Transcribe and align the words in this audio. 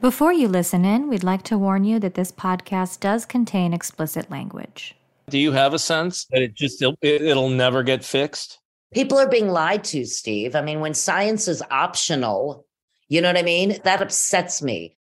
Before 0.00 0.32
you 0.32 0.46
listen 0.46 0.84
in, 0.84 1.08
we'd 1.08 1.24
like 1.24 1.42
to 1.44 1.58
warn 1.58 1.82
you 1.82 1.98
that 1.98 2.14
this 2.14 2.30
podcast 2.30 3.00
does 3.00 3.26
contain 3.26 3.72
explicit 3.72 4.30
language. 4.30 4.94
Do 5.28 5.38
you 5.38 5.50
have 5.50 5.74
a 5.74 5.78
sense 5.80 6.24
that 6.30 6.40
it 6.40 6.54
just 6.54 6.80
it'll 7.02 7.48
never 7.48 7.82
get 7.82 8.04
fixed? 8.04 8.60
People 8.94 9.18
are 9.18 9.28
being 9.28 9.48
lied 9.48 9.82
to, 9.84 10.04
Steve. 10.04 10.54
I 10.54 10.62
mean, 10.62 10.78
when 10.78 10.94
science 10.94 11.48
is 11.48 11.64
optional, 11.72 12.64
you 13.08 13.20
know 13.20 13.28
what 13.28 13.38
I 13.38 13.42
mean? 13.42 13.80
That 13.82 14.00
upsets 14.00 14.62
me. 14.62 14.96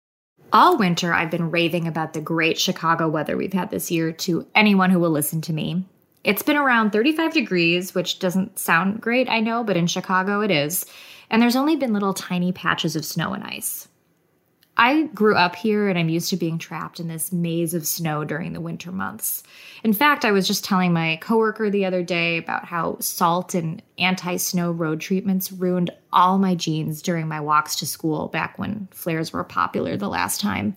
All 0.51 0.79
winter, 0.79 1.13
I've 1.13 1.31
been 1.31 1.51
raving 1.51 1.87
about 1.87 2.15
the 2.15 2.23
great 2.23 2.59
Chicago 2.59 3.07
weather 3.07 3.37
we've 3.37 3.53
had 3.53 3.71
this 3.71 3.91
year 3.91 4.13
to 4.13 4.47
anyone 4.55 4.89
who 4.89 4.99
will 4.99 5.11
listen 5.11 5.43
to 5.43 5.53
me. 5.53 5.85
It's 6.25 6.43
been 6.43 6.57
around 6.57 6.93
35 6.93 7.35
degrees, 7.35 7.95
which 7.95 8.19
doesn't 8.19 8.59
sound 8.59 9.03
great, 9.03 9.29
I 9.29 9.41
know, 9.41 9.63
but 9.63 9.77
in 9.77 9.89
Chicago 9.89 10.41
it 10.41 10.51
is. 10.51 10.87
And 11.29 11.43
there's 11.43 11.55
only 11.55 11.77
been 11.77 11.93
little 11.93 12.15
tiny 12.15 12.51
patches 12.51 12.97
of 12.97 13.05
snow 13.05 13.35
and 13.35 13.45
ice. 13.45 13.89
I 14.79 15.05
grew 15.15 15.35
up 15.35 15.57
here 15.57 15.89
and 15.89 15.99
I'm 15.99 16.11
used 16.11 16.29
to 16.31 16.37
being 16.37 16.59
trapped 16.59 17.01
in 17.01 17.09
this 17.09 17.33
maze 17.33 17.73
of 17.73 17.87
snow 17.87 18.25
during 18.25 18.53
the 18.53 18.61
winter 18.61 18.93
months. 18.93 19.43
In 19.83 19.95
fact, 19.95 20.25
I 20.25 20.33
was 20.33 20.47
just 20.47 20.65
telling 20.65 20.93
my 20.93 21.19
coworker 21.23 21.71
the 21.71 21.87
other 21.87 22.03
day 22.03 22.37
about 22.37 22.67
how 22.67 22.99
salt 23.01 23.55
and 23.55 23.83
anti 23.99 24.37
snow 24.37 24.71
road 24.71 25.01
treatments 25.01 25.51
ruined 25.51 25.91
all 26.13 26.39
my 26.39 26.55
jeans 26.55 27.01
during 27.01 27.27
my 27.27 27.41
walks 27.41 27.77
to 27.77 27.87
school 27.87 28.29
back 28.29 28.59
when 28.59 28.89
flares 28.91 29.33
were 29.33 29.45
popular 29.45 29.97
the 29.97 30.09
last 30.09 30.41
time. 30.41 30.77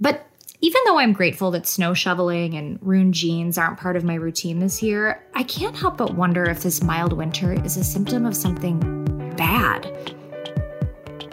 But 0.00 0.24
even 0.60 0.80
though 0.86 0.98
I'm 0.98 1.12
grateful 1.12 1.50
that 1.52 1.66
snow 1.66 1.94
shoveling 1.94 2.54
and 2.54 2.78
ruined 2.82 3.14
jeans 3.14 3.58
aren't 3.58 3.78
part 3.78 3.96
of 3.96 4.04
my 4.04 4.14
routine 4.14 4.58
this 4.58 4.82
year, 4.82 5.24
I 5.34 5.44
can't 5.44 5.76
help 5.76 5.96
but 5.96 6.14
wonder 6.14 6.44
if 6.44 6.62
this 6.62 6.82
mild 6.82 7.12
winter 7.12 7.52
is 7.64 7.76
a 7.76 7.84
symptom 7.84 8.26
of 8.26 8.36
something 8.36 9.34
bad. 9.36 10.17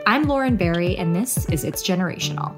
I'm 0.07 0.27
Lauren 0.27 0.55
Barry, 0.55 0.95
and 0.97 1.15
this 1.15 1.49
is 1.49 1.63
It's 1.63 1.81
Generational. 1.81 2.53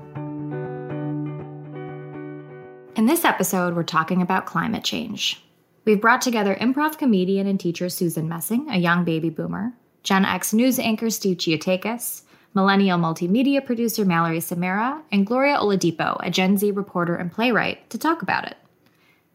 In 2.97 3.05
this 3.05 3.23
episode, 3.23 3.73
we're 3.73 3.83
talking 3.83 4.21
about 4.21 4.45
climate 4.45 4.83
change. 4.83 5.41
We've 5.85 6.01
brought 6.01 6.19
together 6.19 6.57
improv 6.59 6.97
comedian 6.97 7.47
and 7.47 7.57
teacher 7.57 7.87
Susan 7.87 8.27
Messing, 8.27 8.69
a 8.69 8.77
young 8.77 9.05
baby 9.05 9.29
boomer, 9.29 9.71
Gen 10.03 10.25
X 10.25 10.53
news 10.53 10.77
anchor 10.77 11.09
Steve 11.09 11.37
Chiotakis, 11.37 12.23
millennial 12.53 12.99
multimedia 12.99 13.65
producer 13.65 14.03
Mallory 14.03 14.39
Somera, 14.39 15.01
and 15.09 15.25
Gloria 15.25 15.55
Oladipo, 15.55 16.17
a 16.21 16.29
Gen 16.29 16.57
Z 16.57 16.69
reporter 16.71 17.15
and 17.15 17.31
playwright, 17.31 17.89
to 17.91 17.97
talk 17.97 18.21
about 18.21 18.45
it. 18.45 18.57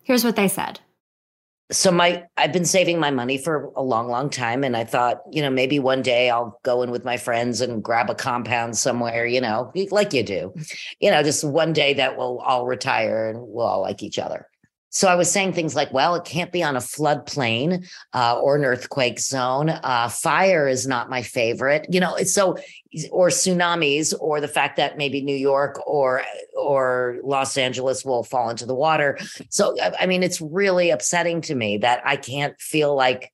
Here's 0.03 0.23
what 0.23 0.37
they 0.37 0.49
said 0.49 0.81
so 1.73 1.91
my 1.91 2.25
i've 2.37 2.53
been 2.53 2.65
saving 2.65 2.99
my 2.99 3.11
money 3.11 3.39
for 3.39 3.73
a 3.77 3.83
long 3.83 4.09
long 4.09 4.31
time. 4.31 4.63
And 4.65 4.77
i 4.77 4.85
thought 4.85 5.23
you 5.31 5.43
know 5.43 5.51
maybe 5.51 5.79
one 5.79 6.03
day 6.03 6.31
i'll 6.31 6.59
go 6.63 6.83
in 6.83 6.91
with 6.91 7.05
my 7.05 7.17
friends 7.17 7.61
and 7.61 7.83
grab 7.83 8.11
a 8.11 8.15
compound 8.15 8.77
somewhere 8.77 9.27
you 9.27 9.41
know 9.41 9.73
like 9.91 10.13
you 10.13 10.23
do. 10.23 10.55
You 11.01 11.11
know 11.11 11.23
just 11.23 11.45
one 11.45 11.73
day 11.73 11.95
that 11.95 12.17
we'll 12.17 12.39
all 12.39 12.67
retire 12.67 13.29
and 13.29 13.41
we'll 13.41 13.67
all 13.67 13.81
like 13.81 14.03
each 14.03 14.19
other 14.19 14.47
so 14.95 15.09
I 15.09 15.15
was 15.15 15.33
saying 15.33 15.55
things 15.55 15.75
like, 15.75 15.91
well, 15.91 16.15
it 16.17 16.25
can't 16.25 16.53
be 16.53 16.63
on 16.63 16.77
a 16.77 16.81
floodplain 16.81 17.91
uh, 18.13 18.39
or 18.39 18.57
an 18.57 18.65
earthquake 18.67 19.19
zone. 19.21 19.71
Uh, 19.71 20.11
fire 20.11 20.69
is 20.69 20.87
not 20.87 21.09
my 21.09 21.23
favorite, 21.23 21.87
you 21.89 21.99
know. 21.99 22.15
So, 22.19 22.59
or 23.11 23.29
tsunamis, 23.29 24.13
or 24.21 24.39
the 24.43 24.49
fact 24.49 24.77
that 24.77 24.99
maybe 24.99 25.23
New 25.23 25.35
York 25.35 25.81
or 25.87 26.23
or 26.55 27.17
Los 27.25 27.57
Angeles 27.57 28.05
will 28.05 28.23
fall 28.23 28.51
into 28.51 28.67
the 28.67 28.75
water. 28.75 29.19
So, 29.49 29.75
I 29.99 30.05
mean, 30.05 30.23
it's 30.23 30.43
really 30.43 30.91
upsetting 30.91 31.41
to 31.43 31.55
me 31.55 31.79
that 31.79 32.03
I 32.05 32.17
can't 32.17 32.61
feel 32.61 32.95
like. 32.95 33.33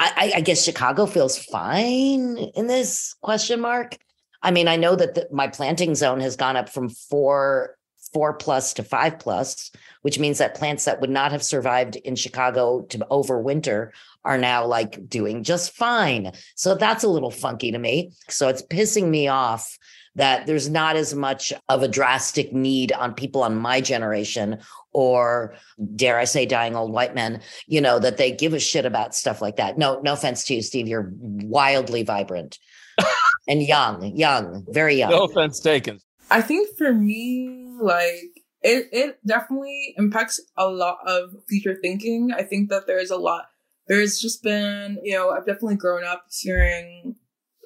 I, 0.00 0.32
I 0.36 0.40
guess 0.42 0.62
Chicago 0.62 1.06
feels 1.06 1.36
fine 1.36 2.38
in 2.54 2.68
this 2.68 3.16
question 3.20 3.58
mark. 3.60 3.96
I 4.40 4.52
mean, 4.52 4.68
I 4.68 4.76
know 4.76 4.94
that 4.94 5.16
the, 5.16 5.26
my 5.32 5.48
planting 5.48 5.96
zone 5.96 6.20
has 6.20 6.36
gone 6.36 6.56
up 6.56 6.68
from 6.68 6.88
four 6.88 7.77
four 8.12 8.34
plus 8.34 8.72
to 8.74 8.82
five 8.82 9.18
plus, 9.18 9.70
which 10.02 10.18
means 10.18 10.38
that 10.38 10.54
plants 10.54 10.84
that 10.84 11.00
would 11.00 11.10
not 11.10 11.32
have 11.32 11.42
survived 11.42 11.96
in 11.96 12.16
Chicago 12.16 12.82
to 12.82 12.98
overwinter 13.10 13.90
are 14.24 14.38
now 14.38 14.66
like 14.66 15.08
doing 15.08 15.42
just 15.42 15.74
fine. 15.74 16.32
So 16.54 16.74
that's 16.74 17.04
a 17.04 17.08
little 17.08 17.30
funky 17.30 17.72
to 17.72 17.78
me. 17.78 18.12
So 18.28 18.48
it's 18.48 18.62
pissing 18.62 19.08
me 19.08 19.28
off 19.28 19.78
that 20.14 20.46
there's 20.46 20.68
not 20.68 20.96
as 20.96 21.14
much 21.14 21.52
of 21.68 21.82
a 21.82 21.88
drastic 21.88 22.52
need 22.52 22.92
on 22.92 23.14
people 23.14 23.42
on 23.42 23.56
my 23.56 23.80
generation 23.80 24.58
or 24.92 25.54
dare 25.94 26.18
I 26.18 26.24
say 26.24 26.44
dying 26.44 26.74
old 26.74 26.92
white 26.92 27.14
men, 27.14 27.40
you 27.66 27.80
know, 27.80 28.00
that 28.00 28.16
they 28.16 28.32
give 28.32 28.52
a 28.52 28.58
shit 28.58 28.84
about 28.84 29.14
stuff 29.14 29.40
like 29.40 29.56
that. 29.56 29.78
No, 29.78 30.00
no 30.02 30.14
offense 30.14 30.44
to 30.44 30.54
you, 30.54 30.62
Steve. 30.62 30.88
You're 30.88 31.12
wildly 31.14 32.02
vibrant 32.02 32.58
and 33.48 33.62
young, 33.62 34.16
young, 34.16 34.66
very 34.68 34.96
young. 34.96 35.10
No 35.10 35.24
offense 35.24 35.60
taken. 35.60 36.00
I 36.30 36.42
think 36.42 36.76
for 36.76 36.92
me, 36.92 37.67
like 37.80 38.44
it, 38.62 38.88
it 38.92 39.18
definitely 39.26 39.94
impacts 39.96 40.40
a 40.56 40.68
lot 40.68 40.98
of 41.06 41.30
future 41.48 41.76
thinking. 41.80 42.30
I 42.34 42.42
think 42.42 42.70
that 42.70 42.86
there's 42.86 43.10
a 43.10 43.16
lot, 43.16 43.46
there's 43.86 44.18
just 44.18 44.42
been, 44.42 44.98
you 45.02 45.14
know, 45.14 45.30
I've 45.30 45.46
definitely 45.46 45.76
grown 45.76 46.04
up 46.04 46.26
hearing 46.30 47.16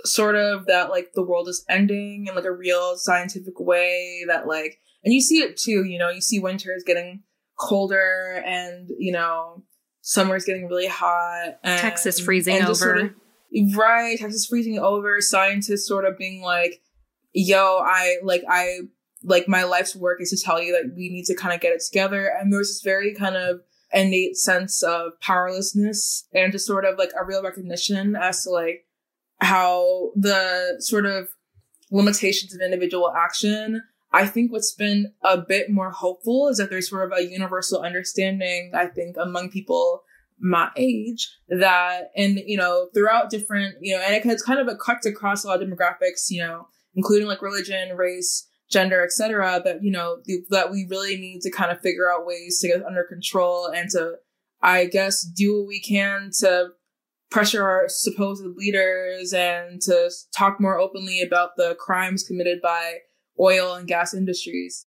sort 0.04 0.34
of 0.34 0.66
that 0.66 0.90
like 0.90 1.12
the 1.14 1.22
world 1.22 1.48
is 1.48 1.64
ending 1.68 2.26
in 2.28 2.34
like 2.34 2.44
a 2.44 2.52
real 2.52 2.96
scientific 2.96 3.58
way 3.58 4.24
that 4.28 4.46
like, 4.46 4.78
and 5.04 5.14
you 5.14 5.20
see 5.20 5.38
it 5.38 5.56
too, 5.56 5.84
you 5.84 5.98
know, 5.98 6.10
you 6.10 6.20
see 6.20 6.38
winter 6.38 6.74
is 6.74 6.84
getting 6.84 7.22
colder 7.58 8.42
and, 8.44 8.88
you 8.98 9.12
know, 9.12 9.64
summer 10.02 10.36
is 10.36 10.44
getting 10.44 10.68
really 10.68 10.88
hot. 10.88 11.58
And, 11.62 11.80
Texas 11.80 12.20
freezing 12.20 12.62
over. 12.62 12.74
Sort 12.74 12.98
of, 12.98 13.10
right. 13.76 14.18
Texas 14.18 14.46
freezing 14.46 14.78
over. 14.78 15.20
Scientists 15.20 15.86
sort 15.86 16.04
of 16.04 16.18
being 16.18 16.42
like, 16.42 16.82
yo, 17.32 17.80
I 17.82 18.18
like, 18.22 18.42
I 18.48 18.80
like 19.24 19.48
my 19.48 19.64
life's 19.64 19.94
work 19.94 20.20
is 20.20 20.30
to 20.30 20.36
tell 20.36 20.60
you 20.60 20.72
that 20.72 20.94
we 20.96 21.08
need 21.08 21.24
to 21.26 21.34
kind 21.34 21.54
of 21.54 21.60
get 21.60 21.72
it 21.72 21.82
together. 21.82 22.26
And 22.26 22.52
there's 22.52 22.68
this 22.68 22.82
very 22.82 23.14
kind 23.14 23.36
of 23.36 23.60
innate 23.92 24.36
sense 24.36 24.82
of 24.82 25.12
powerlessness 25.20 26.26
and 26.34 26.52
just 26.52 26.66
sort 26.66 26.84
of 26.84 26.98
like 26.98 27.10
a 27.18 27.24
real 27.24 27.42
recognition 27.42 28.16
as 28.16 28.42
to 28.44 28.50
like 28.50 28.86
how 29.40 30.10
the 30.16 30.76
sort 30.78 31.06
of 31.06 31.28
limitations 31.90 32.54
of 32.54 32.60
individual 32.60 33.12
action. 33.14 33.82
I 34.12 34.26
think 34.26 34.52
what's 34.52 34.72
been 34.72 35.12
a 35.22 35.38
bit 35.38 35.70
more 35.70 35.90
hopeful 35.90 36.48
is 36.48 36.58
that 36.58 36.70
there's 36.70 36.88
sort 36.88 37.10
of 37.10 37.18
a 37.18 37.30
universal 37.30 37.80
understanding, 37.80 38.72
I 38.74 38.86
think, 38.86 39.16
among 39.18 39.50
people 39.50 40.02
my 40.38 40.70
age 40.76 41.30
that, 41.48 42.10
and, 42.16 42.38
you 42.46 42.56
know, 42.56 42.88
throughout 42.92 43.30
different, 43.30 43.76
you 43.80 43.94
know, 43.94 44.02
and 44.02 44.30
it's 44.30 44.42
kind 44.42 44.58
of 44.58 44.68
a 44.68 44.76
cut 44.76 45.04
across 45.06 45.44
a 45.44 45.48
lot 45.48 45.62
of 45.62 45.68
demographics, 45.68 46.30
you 46.30 46.42
know, 46.42 46.66
including 46.94 47.28
like 47.28 47.42
religion, 47.42 47.96
race, 47.96 48.48
gender, 48.72 49.04
etc. 49.04 49.60
That 49.64 49.82
you 49.82 49.90
know 49.90 50.18
that 50.50 50.70
we 50.70 50.86
really 50.88 51.16
need 51.16 51.42
to 51.42 51.50
kind 51.50 51.70
of 51.70 51.80
figure 51.80 52.10
out 52.10 52.26
ways 52.26 52.58
to 52.60 52.68
get 52.68 52.84
under 52.84 53.04
control 53.04 53.66
and 53.66 53.90
to, 53.90 54.14
I 54.60 54.86
guess, 54.86 55.22
do 55.22 55.58
what 55.58 55.68
we 55.68 55.80
can 55.80 56.30
to 56.40 56.70
pressure 57.30 57.66
our 57.66 57.84
supposed 57.88 58.44
leaders 58.56 59.32
and 59.32 59.80
to 59.82 60.10
talk 60.36 60.60
more 60.60 60.78
openly 60.78 61.22
about 61.22 61.56
the 61.56 61.76
crimes 61.78 62.22
committed 62.22 62.60
by 62.60 62.98
oil 63.40 63.74
and 63.74 63.88
gas 63.88 64.12
industries. 64.12 64.86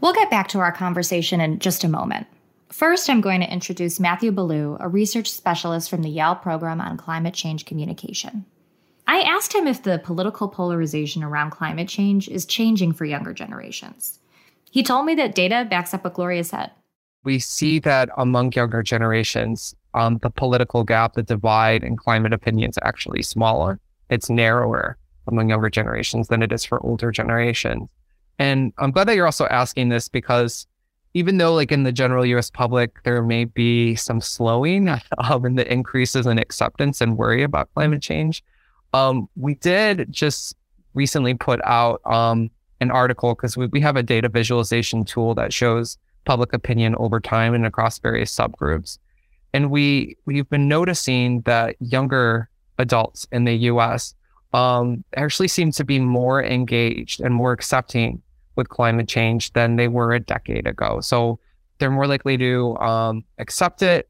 We'll 0.00 0.12
get 0.12 0.30
back 0.30 0.48
to 0.48 0.58
our 0.58 0.72
conversation 0.72 1.40
in 1.40 1.58
just 1.58 1.84
a 1.84 1.88
moment. 1.88 2.26
First, 2.70 3.10
I'm 3.10 3.20
going 3.20 3.40
to 3.40 3.52
introduce 3.52 3.98
Matthew 3.98 4.30
Ballew, 4.30 4.76
a 4.80 4.88
research 4.88 5.30
specialist 5.30 5.90
from 5.90 6.02
the 6.02 6.08
Yale 6.08 6.36
program 6.36 6.80
on 6.80 6.96
climate 6.96 7.34
change 7.34 7.64
communication. 7.66 8.46
I 9.10 9.22
asked 9.22 9.52
him 9.52 9.66
if 9.66 9.82
the 9.82 9.98
political 9.98 10.46
polarization 10.46 11.24
around 11.24 11.50
climate 11.50 11.88
change 11.88 12.28
is 12.28 12.46
changing 12.46 12.92
for 12.92 13.04
younger 13.04 13.34
generations. 13.34 14.20
He 14.70 14.84
told 14.84 15.04
me 15.04 15.16
that 15.16 15.34
data 15.34 15.66
backs 15.68 15.92
up 15.92 16.04
what 16.04 16.14
Gloria 16.14 16.44
said. 16.44 16.70
We 17.24 17.40
see 17.40 17.80
that 17.80 18.08
among 18.16 18.52
younger 18.52 18.84
generations, 18.84 19.74
um, 19.94 20.18
the 20.18 20.30
political 20.30 20.84
gap, 20.84 21.14
the 21.14 21.24
divide 21.24 21.82
in 21.82 21.96
climate 21.96 22.32
opinions 22.32 22.78
actually 22.82 23.22
smaller. 23.22 23.80
It's 24.10 24.30
narrower 24.30 24.96
among 25.26 25.50
younger 25.50 25.70
generations 25.70 26.28
than 26.28 26.40
it 26.40 26.52
is 26.52 26.64
for 26.64 26.80
older 26.86 27.10
generations. 27.10 27.88
And 28.38 28.72
I'm 28.78 28.92
glad 28.92 29.08
that 29.08 29.16
you're 29.16 29.26
also 29.26 29.46
asking 29.46 29.88
this 29.88 30.08
because 30.08 30.68
even 31.14 31.38
though 31.38 31.52
like 31.52 31.72
in 31.72 31.82
the 31.82 31.90
general 31.90 32.24
US 32.26 32.48
public, 32.48 33.02
there 33.02 33.24
may 33.24 33.44
be 33.44 33.96
some 33.96 34.20
slowing 34.20 34.88
um, 35.18 35.44
in 35.46 35.56
the 35.56 35.70
increases 35.70 36.26
in 36.26 36.38
acceptance 36.38 37.00
and 37.00 37.18
worry 37.18 37.42
about 37.42 37.74
climate 37.74 38.02
change, 38.02 38.44
um, 38.92 39.28
we 39.36 39.54
did 39.54 40.06
just 40.10 40.56
recently 40.94 41.34
put 41.34 41.60
out 41.64 42.00
um, 42.04 42.50
an 42.80 42.90
article 42.90 43.34
because 43.34 43.56
we, 43.56 43.66
we 43.66 43.80
have 43.80 43.96
a 43.96 44.02
data 44.02 44.28
visualization 44.28 45.04
tool 45.04 45.34
that 45.34 45.52
shows 45.52 45.98
public 46.24 46.52
opinion 46.52 46.94
over 46.96 47.20
time 47.20 47.54
and 47.54 47.66
across 47.66 47.98
various 47.98 48.34
subgroups. 48.34 48.98
And 49.52 49.70
we 49.70 50.16
we've 50.26 50.48
been 50.48 50.68
noticing 50.68 51.40
that 51.42 51.76
younger 51.80 52.48
adults 52.78 53.26
in 53.32 53.44
the 53.44 53.54
US 53.54 54.14
um, 54.52 55.04
actually 55.16 55.48
seem 55.48 55.70
to 55.72 55.84
be 55.84 55.98
more 55.98 56.42
engaged 56.42 57.20
and 57.20 57.34
more 57.34 57.52
accepting 57.52 58.22
with 58.56 58.68
climate 58.68 59.08
change 59.08 59.52
than 59.52 59.76
they 59.76 59.88
were 59.88 60.12
a 60.12 60.20
decade 60.20 60.66
ago. 60.66 61.00
So 61.00 61.38
they're 61.78 61.90
more 61.90 62.06
likely 62.06 62.36
to 62.36 62.76
um, 62.78 63.24
accept 63.38 63.82
it, 63.82 64.09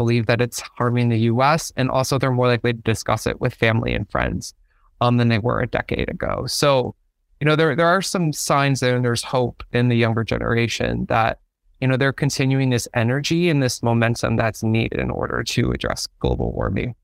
believe 0.00 0.26
that 0.26 0.40
it's 0.40 0.62
harming 0.78 1.10
the 1.10 1.28
US, 1.32 1.72
and 1.76 1.90
also 1.90 2.18
they're 2.18 2.30
more 2.30 2.48
likely 2.48 2.72
to 2.72 2.80
discuss 2.80 3.26
it 3.26 3.40
with 3.40 3.54
family 3.54 3.92
and 3.92 4.10
friends 4.10 4.54
um, 5.02 5.18
than 5.18 5.28
they 5.28 5.38
were 5.38 5.60
a 5.60 5.66
decade 5.66 6.08
ago. 6.08 6.46
So 6.46 6.94
you 7.40 7.46
know, 7.46 7.56
there 7.56 7.74
there 7.74 7.86
are 7.86 8.02
some 8.02 8.32
signs 8.32 8.80
there 8.80 8.94
and 8.94 9.04
there's 9.04 9.24
hope 9.24 9.62
in 9.72 9.88
the 9.88 9.96
younger 9.96 10.22
generation 10.22 11.06
that, 11.08 11.40
you 11.80 11.88
know, 11.88 11.96
they're 11.96 12.12
continuing 12.12 12.70
this 12.70 12.86
energy 12.94 13.48
and 13.48 13.62
this 13.62 13.82
momentum 13.82 14.36
that's 14.36 14.62
needed 14.62 15.00
in 15.00 15.10
order 15.10 15.42
to 15.42 15.72
address 15.72 16.06
global 16.20 16.52
warming. 16.52 16.94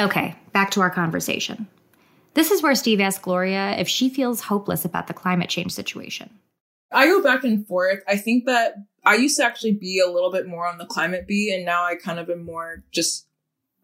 Okay, 0.00 0.34
back 0.52 0.70
to 0.72 0.80
our 0.80 0.90
conversation. 0.90 1.68
This 2.32 2.50
is 2.50 2.62
where 2.62 2.74
Steve 2.74 3.00
asked 3.00 3.22
Gloria 3.22 3.76
if 3.78 3.86
she 3.86 4.08
feels 4.08 4.40
hopeless 4.40 4.84
about 4.84 5.06
the 5.06 5.14
climate 5.14 5.50
change 5.50 5.72
situation. 5.72 6.30
I 6.94 7.06
go 7.06 7.22
back 7.22 7.44
and 7.44 7.66
forth. 7.66 8.00
I 8.08 8.16
think 8.16 8.46
that 8.46 8.74
I 9.04 9.16
used 9.16 9.36
to 9.36 9.44
actually 9.44 9.72
be 9.72 10.00
a 10.00 10.10
little 10.10 10.32
bit 10.32 10.46
more 10.46 10.66
on 10.66 10.78
the 10.78 10.86
climate 10.86 11.26
beat, 11.26 11.52
and 11.54 11.64
now 11.64 11.84
I 11.84 11.96
kind 11.96 12.18
of 12.18 12.30
am 12.30 12.44
more 12.44 12.84
just 12.92 13.28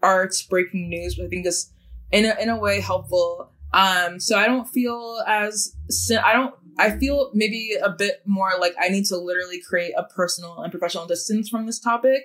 arts, 0.03 0.43
breaking 0.43 0.89
news, 0.89 1.17
but 1.17 1.27
I 1.27 1.29
think 1.29 1.45
it's 1.45 1.71
in 2.11 2.25
a, 2.25 2.35
in 2.41 2.49
a 2.49 2.59
way 2.59 2.81
helpful. 2.81 3.53
Um, 3.73 4.19
so 4.19 4.39
I 4.39 4.47
don't 4.47 4.67
feel 4.67 5.23
as, 5.27 5.77
I 6.11 6.33
don't, 6.33 6.55
I 6.79 6.99
feel 6.99 7.31
maybe 7.35 7.75
a 7.81 7.91
bit 7.91 8.23
more 8.27 8.53
like 8.59 8.75
I 8.81 8.89
need 8.89 9.05
to 9.07 9.17
literally 9.17 9.61
create 9.61 9.93
a 9.97 10.05
personal 10.05 10.61
and 10.61 10.73
professional 10.73 11.07
distance 11.07 11.49
from 11.49 11.67
this 11.67 11.79
topic. 11.79 12.23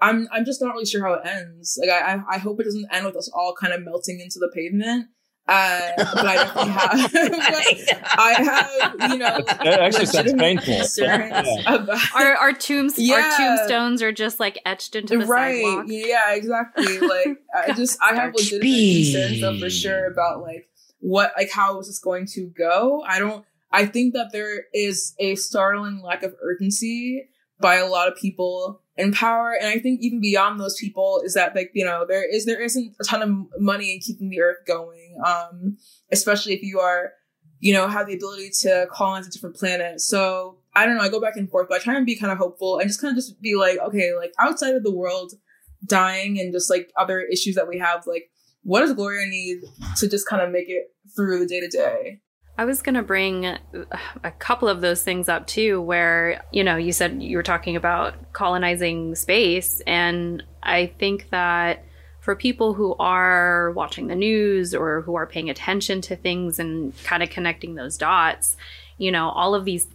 I'm, 0.00 0.28
I'm 0.30 0.44
just 0.44 0.62
not 0.62 0.72
really 0.72 0.86
sure 0.86 1.04
how 1.04 1.14
it 1.14 1.26
ends. 1.26 1.78
Like, 1.80 1.90
I, 1.90 2.20
I 2.30 2.38
hope 2.38 2.60
it 2.60 2.64
doesn't 2.64 2.88
end 2.92 3.06
with 3.06 3.16
us 3.16 3.30
all 3.34 3.54
kind 3.58 3.72
of 3.72 3.82
melting 3.82 4.20
into 4.20 4.38
the 4.38 4.50
pavement. 4.54 5.08
Uh, 5.48 5.92
but 5.96 6.26
I 6.26 6.34
definitely 6.36 7.84
have. 7.92 8.02
I 8.18 8.32
have, 8.32 9.12
you 9.12 9.18
know, 9.18 9.40
that 9.46 9.80
actually 9.80 10.06
sounds 10.06 10.32
painful. 10.32 10.82
Yeah. 10.98 11.44
Our 12.14 12.36
our 12.36 12.52
tombs, 12.52 12.98
yeah. 12.98 13.16
our 13.16 13.36
tombstones 13.36 14.02
are 14.02 14.10
just 14.10 14.40
like 14.40 14.58
etched 14.66 14.96
into 14.96 15.18
the 15.18 15.26
right. 15.26 15.62
sidewalk. 15.62 15.86
Yeah, 15.88 16.34
exactly. 16.34 16.98
Like 16.98 17.38
I 17.54 17.72
just, 17.72 17.98
I 18.02 18.14
have 18.14 18.34
legitimate 18.34 18.62
concerns 18.62 19.40
though 19.40 19.58
for 19.60 19.70
sure 19.70 20.06
about 20.06 20.42
like 20.42 20.68
what, 21.00 21.32
like 21.36 21.50
how 21.52 21.78
is 21.78 21.86
this 21.86 22.00
going 22.00 22.26
to 22.34 22.50
go? 22.56 23.04
I 23.06 23.18
don't. 23.18 23.44
I 23.70 23.86
think 23.86 24.14
that 24.14 24.30
there 24.32 24.64
is 24.72 25.14
a 25.18 25.34
startling 25.36 26.02
lack 26.02 26.22
of 26.22 26.34
urgency 26.40 27.28
by 27.60 27.76
a 27.76 27.86
lot 27.86 28.08
of 28.08 28.16
people 28.16 28.80
in 28.96 29.12
power. 29.12 29.52
And 29.52 29.68
I 29.68 29.78
think 29.78 30.00
even 30.00 30.20
beyond 30.20 30.58
those 30.58 30.76
people 30.78 31.22
is 31.24 31.34
that 31.34 31.54
like, 31.54 31.70
you 31.74 31.84
know, 31.84 32.06
there 32.08 32.28
is, 32.28 32.46
there 32.46 32.62
isn't 32.62 32.94
a 33.00 33.04
ton 33.04 33.22
of 33.22 33.60
money 33.60 33.94
in 33.94 34.00
keeping 34.00 34.30
the 34.30 34.40
earth 34.40 34.58
going. 34.66 35.16
Um, 35.24 35.76
especially 36.10 36.54
if 36.54 36.62
you 36.62 36.80
are, 36.80 37.12
you 37.60 37.72
know, 37.72 37.88
have 37.88 38.06
the 38.06 38.14
ability 38.14 38.50
to 38.60 38.86
colonize 38.90 39.26
a 39.26 39.30
different 39.30 39.56
planet. 39.56 40.00
So 40.00 40.58
I 40.74 40.86
don't 40.86 40.96
know, 40.96 41.02
I 41.02 41.08
go 41.08 41.20
back 41.20 41.36
and 41.36 41.48
forth, 41.50 41.68
but 41.68 41.80
I 41.80 41.82
try 41.82 41.96
and 41.96 42.06
be 42.06 42.16
kind 42.16 42.32
of 42.32 42.38
hopeful 42.38 42.78
and 42.78 42.88
just 42.88 43.00
kind 43.00 43.12
of 43.12 43.16
just 43.16 43.40
be 43.40 43.54
like, 43.54 43.78
okay, 43.78 44.14
like 44.14 44.32
outside 44.38 44.74
of 44.74 44.82
the 44.82 44.94
world 44.94 45.32
dying 45.84 46.38
and 46.38 46.52
just 46.52 46.70
like 46.70 46.90
other 46.96 47.20
issues 47.20 47.54
that 47.54 47.68
we 47.68 47.78
have, 47.78 48.06
like, 48.06 48.30
what 48.62 48.80
does 48.80 48.94
Gloria 48.94 49.26
need 49.26 49.62
to 49.96 50.08
just 50.08 50.28
kind 50.28 50.42
of 50.42 50.50
make 50.50 50.68
it 50.68 50.88
through 51.14 51.38
the 51.38 51.46
day 51.46 51.60
to 51.60 51.68
day? 51.68 52.20
I 52.58 52.64
was 52.64 52.80
going 52.82 52.94
to 52.94 53.02
bring 53.02 53.46
uh, 53.46 53.58
a 54.24 54.30
couple 54.30 54.68
of 54.68 54.80
those 54.80 55.02
things 55.02 55.28
up 55.28 55.46
too, 55.46 55.80
where, 55.80 56.42
you 56.52 56.64
know, 56.64 56.76
you 56.76 56.92
said 56.92 57.22
you 57.22 57.36
were 57.36 57.42
talking 57.42 57.76
about 57.76 58.32
colonizing 58.32 59.14
space. 59.14 59.82
And 59.86 60.42
I 60.62 60.86
think 60.98 61.30
that 61.30 61.84
for 62.20 62.34
people 62.34 62.74
who 62.74 62.94
are 62.96 63.70
watching 63.72 64.06
the 64.06 64.16
news 64.16 64.74
or 64.74 65.02
who 65.02 65.14
are 65.14 65.26
paying 65.26 65.50
attention 65.50 66.00
to 66.02 66.16
things 66.16 66.58
and 66.58 66.92
kind 67.04 67.22
of 67.22 67.30
connecting 67.30 67.74
those 67.74 67.96
dots, 67.98 68.56
you 68.98 69.12
know, 69.12 69.28
all 69.28 69.54
of 69.54 69.64
these 69.64 69.86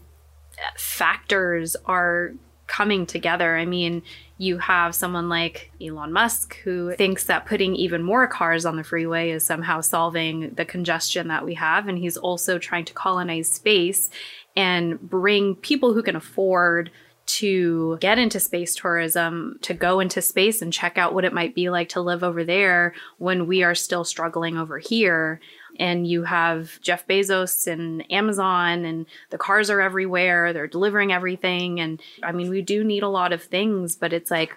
uh, 0.58 0.70
factors 0.78 1.76
are 1.86 2.34
coming 2.72 3.06
together. 3.06 3.58
I 3.58 3.66
mean, 3.66 4.02
you 4.38 4.58
have 4.58 4.96
someone 4.96 5.28
like 5.28 5.72
Elon 5.82 6.14
Musk 6.14 6.56
who 6.64 6.96
thinks 6.96 7.26
that 7.26 7.46
putting 7.46 7.76
even 7.76 8.02
more 8.02 8.28
cars 8.28 8.66
on 8.66 8.78
the 8.78 8.84
freeway 8.84 9.32
is 9.32 9.46
somehow 9.46 9.82
solving 9.82 10.52
the 10.52 10.64
congestion 10.64 11.28
that 11.28 11.44
we 11.44 11.54
have. 11.56 11.90
And 11.90 11.98
he's 11.98 12.16
also 12.16 12.58
trying 12.58 12.86
to 12.86 12.94
colonize 12.94 13.52
space 13.52 14.10
and 14.56 15.02
bring 15.02 15.56
people 15.56 15.94
who 15.94 16.02
can 16.02 16.16
afford 16.16 16.92
to 17.26 17.98
get 18.00 18.18
into 18.18 18.40
space 18.40 18.74
tourism, 18.74 19.60
to 19.64 19.74
go 19.74 20.00
into 20.00 20.22
space 20.22 20.62
and 20.62 20.72
check 20.72 20.98
out 20.98 21.14
what 21.14 21.26
it 21.26 21.34
might 21.34 21.54
be 21.54 21.70
like 21.70 21.90
to 21.90 22.02
live 22.02 22.24
over 22.24 22.46
there 22.46 22.94
when 23.18 23.48
we 23.48 23.64
are 23.64 23.76
still 23.76 24.06
struggling 24.06 24.58
over 24.58 24.80
here 24.80 25.42
and 25.82 26.06
you 26.06 26.24
have 26.24 26.80
Jeff 26.82 27.08
Bezos 27.08 27.66
and 27.66 28.10
Amazon 28.12 28.86
and 28.86 29.08
the 29.32 29.38
cars 29.40 29.72
are 29.72 29.82
everywhere. 29.82 30.54
They're 30.54 30.68
delivering 30.68 31.12
everything. 31.12 31.80
And 31.80 32.00
I 32.22 32.32
mean, 32.32 32.52
we 32.52 32.62
do 32.62 32.84
need 32.84 33.02
a 33.02 33.10
lot 33.10 33.34
of 33.34 33.42
things, 33.42 33.96
but 33.96 34.14
it's 34.14 34.30
like 34.30 34.56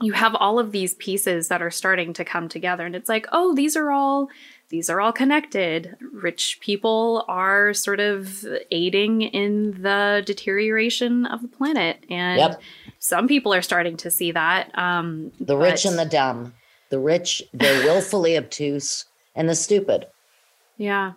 you 0.00 0.12
have 0.12 0.36
all 0.36 0.60
of 0.60 0.70
these 0.70 0.94
pieces 0.94 1.48
that 1.48 1.60
are 1.60 1.72
starting 1.72 2.12
to 2.12 2.24
come 2.24 2.48
together. 2.48 2.86
And 2.86 2.94
it's 2.94 3.08
like, 3.08 3.26
oh, 3.32 3.52
these 3.52 3.76
are 3.76 3.90
all 3.90 4.28
these 4.68 4.88
are 4.88 5.00
all 5.00 5.12
connected. 5.12 5.96
Rich 6.12 6.60
people 6.60 7.24
are 7.26 7.74
sort 7.74 7.98
of 7.98 8.46
aiding 8.70 9.22
in 9.22 9.82
the 9.82 10.22
deterioration 10.24 11.26
of 11.26 11.42
the 11.42 11.48
planet. 11.48 12.04
And 12.08 12.38
yep. 12.38 12.60
some 13.00 13.26
people 13.26 13.52
are 13.52 13.62
starting 13.62 13.96
to 13.98 14.10
see 14.10 14.30
that. 14.32 14.76
Um, 14.78 15.32
the 15.40 15.56
rich 15.56 15.84
and 15.84 15.98
the 15.98 16.06
dumb. 16.06 16.54
The 16.90 17.00
rich, 17.00 17.42
they're 17.52 17.84
willfully 17.84 18.36
obtuse, 18.36 19.06
and 19.34 19.48
the 19.48 19.54
stupid. 19.54 20.06
Yeah. 20.76 21.12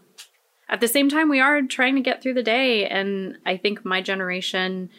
At 0.69 0.81
the 0.81 0.87
same 0.87 1.09
time, 1.09 1.29
we 1.29 1.39
are 1.39 1.61
trying 1.61 1.95
to 1.95 2.01
get 2.01 2.21
through 2.21 2.33
the 2.33 2.43
day. 2.43 2.87
And 2.87 3.37
I 3.45 3.57
think 3.57 3.85
my 3.85 4.01
generation 4.01 4.89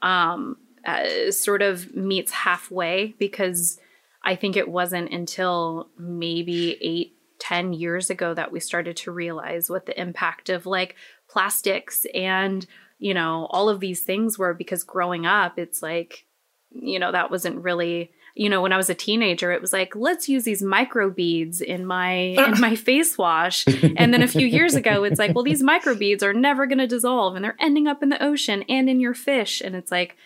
um, 0.00 0.56
uh, 0.86 1.30
sort 1.30 1.62
of 1.62 1.94
meets 1.94 2.32
halfway 2.32 3.14
because 3.18 3.78
I 4.24 4.36
think 4.36 4.56
it 4.56 4.68
wasn't 4.68 5.12
until 5.12 5.90
maybe 5.98 6.78
eight, 6.80 7.14
ten 7.38 7.72
years 7.72 8.10
ago 8.10 8.34
that 8.34 8.50
we 8.50 8.60
started 8.60 8.96
to 8.98 9.12
realize 9.12 9.70
what 9.70 9.86
the 9.86 10.00
impact 10.00 10.48
of 10.48 10.66
like 10.66 10.96
plastics 11.28 12.06
and, 12.14 12.66
you 12.98 13.14
know, 13.14 13.46
all 13.50 13.68
of 13.68 13.80
these 13.80 14.00
things 14.00 14.38
were 14.38 14.54
because 14.54 14.82
growing 14.82 15.26
up, 15.26 15.58
it's 15.58 15.82
like, 15.82 16.24
you 16.70 16.98
know, 16.98 17.12
that 17.12 17.30
wasn't 17.30 17.62
really 17.62 18.10
you 18.38 18.48
know, 18.48 18.62
when 18.62 18.72
I 18.72 18.76
was 18.76 18.88
a 18.88 18.94
teenager, 18.94 19.50
it 19.50 19.60
was 19.60 19.72
like, 19.72 19.96
let's 19.96 20.28
use 20.28 20.44
these 20.44 20.62
micro 20.62 21.10
beads 21.10 21.60
in 21.60 21.84
my 21.84 22.12
in 22.46 22.60
my 22.60 22.76
face 22.76 23.18
wash. 23.18 23.66
And 23.66 24.14
then 24.14 24.22
a 24.22 24.28
few 24.28 24.46
years 24.46 24.76
ago, 24.76 25.02
it's 25.02 25.18
like, 25.18 25.34
well, 25.34 25.44
these 25.44 25.62
micro 25.62 25.96
beads 25.96 26.22
are 26.22 26.32
never 26.32 26.66
going 26.66 26.78
to 26.78 26.86
dissolve, 26.86 27.34
and 27.34 27.44
they're 27.44 27.56
ending 27.58 27.88
up 27.88 28.02
in 28.02 28.10
the 28.10 28.22
ocean 28.22 28.62
and 28.68 28.88
in 28.88 29.00
your 29.00 29.14
fish. 29.14 29.60
And 29.60 29.74
it's 29.74 29.90
like, 29.90 30.16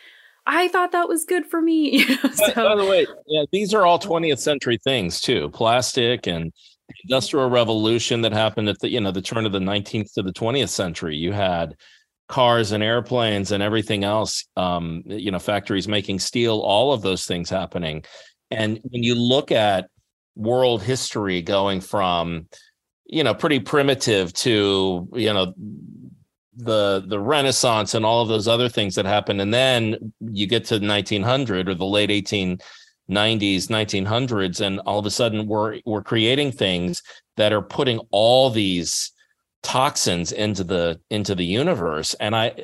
I 0.47 0.69
thought 0.69 0.93
that 0.93 1.09
was 1.09 1.25
good 1.25 1.47
for 1.47 1.63
me. 1.63 2.05
so, 2.35 2.55
by, 2.55 2.63
by 2.63 2.77
the 2.77 2.85
way, 2.85 3.07
yeah, 3.27 3.45
these 3.51 3.73
are 3.73 3.87
all 3.87 3.99
20th 3.99 4.41
century 4.41 4.79
things 4.85 5.21
too. 5.21 5.49
Plastic 5.51 6.27
and 6.27 6.53
the 6.89 6.95
industrial 7.05 7.49
revolution 7.49 8.21
that 8.23 8.33
happened 8.33 8.69
at 8.69 8.79
the 8.81 8.91
you 8.91 9.01
know 9.01 9.11
the 9.11 9.23
turn 9.23 9.47
of 9.47 9.53
the 9.53 9.59
19th 9.59 10.13
to 10.15 10.23
the 10.23 10.33
20th 10.33 10.69
century. 10.69 11.17
You 11.17 11.33
had 11.33 11.77
cars 12.33 12.73
and 12.73 12.83
airplanes 12.83 13.53
and 13.53 13.63
everything 13.63 14.05
else 14.05 14.47
um, 14.57 15.03
you 15.05 15.31
know 15.31 15.39
factories 15.39 15.87
making 15.87 16.19
steel 16.19 16.61
all 16.61 16.95
of 16.95 17.03
those 17.03 17.27
things 17.27 17.51
happening. 17.51 18.03
And 18.51 18.81
when 18.85 19.03
you 19.03 19.15
look 19.15 19.53
at 19.53 19.91
world 20.35 20.83
history 20.83 21.43
going 21.43 21.83
from 21.83 22.49
you 23.05 23.23
know 23.23 23.35
pretty 23.35 23.61
primitive 23.61 24.33
to 24.33 25.07
you 25.13 25.31
know 25.31 25.53
the 26.57 27.05
the 27.07 27.21
renaissance 27.21 27.93
and 27.93 28.07
all 28.07 28.23
of 28.23 28.29
those 28.29 28.49
other 28.49 28.71
things 28.71 28.95
that 28.95 29.05
happened 29.05 29.43
and 29.43 29.53
then 29.53 30.15
you 30.21 30.47
get 30.47 30.65
to 30.65 30.79
1900 30.79 31.69
or 31.69 31.75
the 31.75 31.85
late 31.85 32.09
1890s 32.09 32.59
1900s 33.11 34.61
and 34.63 34.81
all 34.81 34.99
of 34.99 35.05
a 35.05 35.11
sudden 35.11 35.47
we're 35.47 35.81
we're 35.85 36.03
creating 36.03 36.51
things 36.51 37.03
that 37.37 37.53
are 37.53 37.63
putting 37.63 37.99
all 38.11 38.49
these 38.49 39.13
toxins 39.63 40.33
into 40.33 40.65
the 40.65 41.01
into 41.11 41.35
the 41.35 41.45
universe. 41.45 42.15
And 42.15 42.35
i 42.35 42.55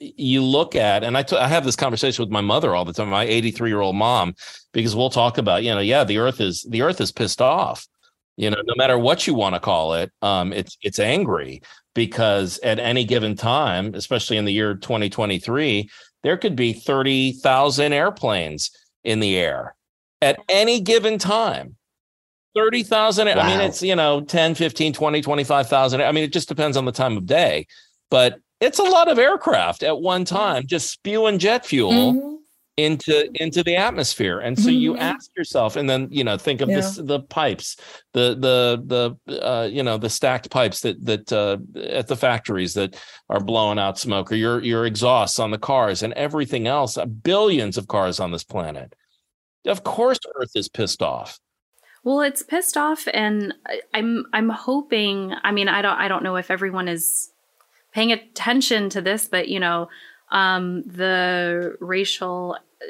you 0.00 0.42
look 0.42 0.74
at 0.74 1.04
and 1.04 1.16
I, 1.16 1.22
t- 1.22 1.36
I 1.36 1.46
have 1.46 1.64
this 1.64 1.76
conversation 1.76 2.22
with 2.22 2.32
my 2.32 2.40
mother 2.40 2.74
all 2.74 2.86
the 2.86 2.92
time 2.94 3.10
my 3.10 3.24
83 3.24 3.68
year 3.68 3.82
old 3.82 3.96
mom 3.96 4.34
because 4.72 4.96
we'll 4.96 5.10
talk 5.10 5.36
about 5.36 5.62
you 5.62 5.74
know 5.74 5.80
yeah 5.80 6.04
the 6.04 6.16
earth 6.16 6.40
is 6.40 6.66
the 6.70 6.82
earth 6.82 7.00
is 7.00 7.12
pissed 7.12 7.42
off. 7.42 7.86
You 8.36 8.50
know 8.50 8.62
no 8.64 8.74
matter 8.76 8.98
what 8.98 9.26
you 9.26 9.34
want 9.34 9.54
to 9.54 9.60
call 9.60 9.94
it 9.94 10.10
um 10.22 10.52
it's 10.52 10.78
it's 10.82 10.98
angry 10.98 11.60
because 11.94 12.58
at 12.60 12.78
any 12.78 13.04
given 13.04 13.34
time 13.34 13.94
especially 13.94 14.38
in 14.38 14.46
the 14.46 14.52
year 14.52 14.74
2023 14.74 15.90
there 16.22 16.36
could 16.36 16.56
be 16.56 16.72
30,000 16.72 17.92
airplanes 17.92 18.70
in 19.04 19.20
the 19.20 19.36
air 19.36 19.74
at 20.22 20.38
any 20.48 20.80
given 20.80 21.18
time 21.18 21.76
30,000. 22.54 23.26
Wow. 23.26 23.34
I 23.34 23.48
mean, 23.48 23.60
it's, 23.60 23.82
you 23.82 23.96
know, 23.96 24.20
10, 24.20 24.54
15, 24.54 24.92
20, 24.92 25.22
25,000. 25.22 26.02
I 26.02 26.12
mean, 26.12 26.24
it 26.24 26.32
just 26.32 26.48
depends 26.48 26.76
on 26.76 26.84
the 26.84 26.92
time 26.92 27.16
of 27.16 27.26
day, 27.26 27.66
but 28.10 28.40
it's 28.60 28.78
a 28.78 28.84
lot 28.84 29.08
of 29.08 29.18
aircraft 29.18 29.82
at 29.82 29.98
one 30.00 30.24
time 30.24 30.66
just 30.66 30.90
spewing 30.90 31.38
jet 31.38 31.64
fuel 31.64 31.92
mm-hmm. 32.12 32.34
into 32.76 33.30
into 33.42 33.64
the 33.64 33.76
atmosphere. 33.76 34.40
And 34.40 34.58
so 34.58 34.68
you 34.68 34.92
mm-hmm. 34.92 35.02
ask 35.02 35.30
yourself, 35.34 35.76
and 35.76 35.88
then 35.88 36.08
you 36.10 36.24
know, 36.24 36.36
think 36.36 36.60
of 36.60 36.68
yeah. 36.68 36.76
this 36.76 36.96
the 36.96 37.20
pipes, 37.20 37.76
the 38.12 38.36
the 38.38 39.16
the 39.26 39.42
uh, 39.46 39.64
you 39.64 39.82
know, 39.82 39.96
the 39.96 40.10
stacked 40.10 40.50
pipes 40.50 40.80
that 40.82 41.02
that 41.06 41.32
uh, 41.32 41.56
at 41.80 42.08
the 42.08 42.16
factories 42.16 42.74
that 42.74 43.00
are 43.30 43.40
blowing 43.40 43.78
out 43.78 43.98
smoke, 43.98 44.30
or 44.30 44.36
your 44.36 44.62
your 44.62 44.84
exhausts 44.84 45.38
on 45.38 45.50
the 45.50 45.58
cars 45.58 46.02
and 46.02 46.12
everything 46.12 46.66
else. 46.66 46.98
Uh, 46.98 47.06
billions 47.06 47.78
of 47.78 47.88
cars 47.88 48.20
on 48.20 48.30
this 48.30 48.44
planet. 48.44 48.94
Of 49.66 49.84
course, 49.84 50.18
Earth 50.36 50.52
is 50.54 50.68
pissed 50.68 51.02
off. 51.02 51.38
Well, 52.02 52.22
it's 52.22 52.42
pissed 52.42 52.76
off, 52.76 53.06
and 53.12 53.54
I'm 53.92 54.24
I'm 54.32 54.48
hoping. 54.48 55.34
I 55.42 55.52
mean, 55.52 55.68
I 55.68 55.82
don't 55.82 55.98
I 55.98 56.08
don't 56.08 56.22
know 56.22 56.36
if 56.36 56.50
everyone 56.50 56.88
is 56.88 57.30
paying 57.92 58.12
attention 58.12 58.88
to 58.90 59.00
this, 59.00 59.26
but 59.26 59.48
you 59.48 59.60
know, 59.60 59.88
um, 60.30 60.82
the 60.86 61.76
racial, 61.80 62.56
uh, 62.80 62.86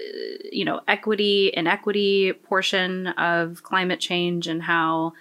you 0.52 0.64
know, 0.64 0.80
equity 0.86 1.50
inequity 1.52 2.32
portion 2.32 3.08
of 3.08 3.62
climate 3.62 3.98
change 4.00 4.46
and 4.46 4.62
how, 4.62 5.12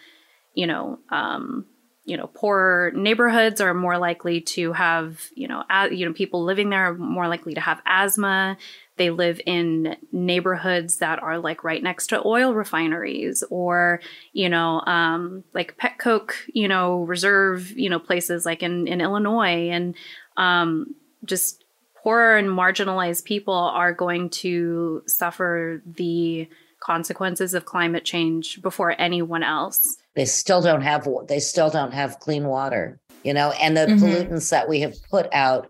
you 0.53 0.67
know, 0.67 0.99
um, 1.09 1.65
you 2.05 2.17
know, 2.17 2.27
poor 2.27 2.91
neighborhoods 2.95 3.61
are 3.61 3.73
more 3.73 3.97
likely 3.97 4.41
to 4.41 4.73
have, 4.73 5.29
you 5.35 5.47
know, 5.47 5.63
a, 5.69 5.93
you 5.93 6.05
know, 6.05 6.13
people 6.13 6.43
living 6.43 6.69
there 6.69 6.89
are 6.89 6.95
more 6.95 7.27
likely 7.27 7.53
to 7.53 7.61
have 7.61 7.81
asthma. 7.85 8.57
They 8.99 9.11
live 9.11 9.39
in 9.45 9.95
neighborhoods 10.11 10.97
that 10.97 11.23
are 11.23 11.39
like 11.39 11.63
right 11.63 11.81
next 11.81 12.07
to 12.07 12.21
oil 12.25 12.53
refineries 12.53 13.45
or, 13.49 14.01
you 14.33 14.49
know, 14.49 14.81
um, 14.81 15.45
like 15.53 15.77
pet 15.77 15.97
coke, 15.97 16.35
you 16.53 16.67
know, 16.67 17.03
reserve, 17.03 17.71
you 17.71 17.89
know, 17.89 17.97
places 17.97 18.45
like 18.45 18.61
in, 18.61 18.89
in 18.89 18.99
Illinois 18.99 19.69
and 19.69 19.95
um, 20.35 20.93
just 21.23 21.63
poorer 22.03 22.37
and 22.37 22.49
marginalized 22.49 23.23
people 23.23 23.53
are 23.53 23.93
going 23.93 24.29
to 24.31 25.01
suffer 25.07 25.81
the 25.85 26.49
consequences 26.81 27.53
of 27.53 27.63
climate 27.63 28.03
change 28.03 28.61
before 28.61 28.99
anyone 28.99 29.43
else. 29.43 29.95
They 30.15 30.25
still 30.25 30.61
don't 30.61 30.81
have 30.81 31.07
they 31.29 31.39
still 31.39 31.69
don't 31.69 31.93
have 31.93 32.19
clean 32.19 32.43
water, 32.43 32.99
you 33.23 33.33
know, 33.33 33.51
and 33.61 33.77
the 33.77 33.85
mm-hmm. 33.85 34.03
pollutants 34.03 34.49
that 34.49 34.67
we 34.67 34.81
have 34.81 34.95
put 35.09 35.33
out, 35.33 35.69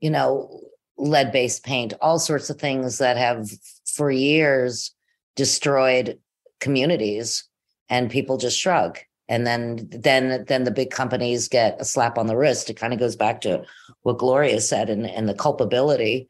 you 0.00 0.08
know, 0.08 0.58
lead-based 0.98 1.64
paint, 1.64 1.94
all 2.00 2.18
sorts 2.18 2.50
of 2.50 2.58
things 2.58 2.98
that 2.98 3.16
have 3.16 3.50
for 3.84 4.10
years 4.10 4.92
destroyed 5.36 6.18
communities 6.60 7.44
and 7.88 8.10
people 8.10 8.36
just 8.36 8.58
shrug. 8.58 8.98
And 9.28 9.46
then 9.46 9.88
then 9.90 10.44
then 10.46 10.64
the 10.64 10.70
big 10.70 10.90
companies 10.90 11.48
get 11.48 11.80
a 11.80 11.84
slap 11.84 12.18
on 12.18 12.26
the 12.26 12.36
wrist. 12.36 12.68
It 12.68 12.74
kind 12.74 12.92
of 12.92 12.98
goes 12.98 13.16
back 13.16 13.40
to 13.42 13.64
what 14.02 14.18
gloria 14.18 14.60
said 14.60 14.90
and, 14.90 15.06
and 15.06 15.28
the 15.28 15.34
culpability 15.34 16.28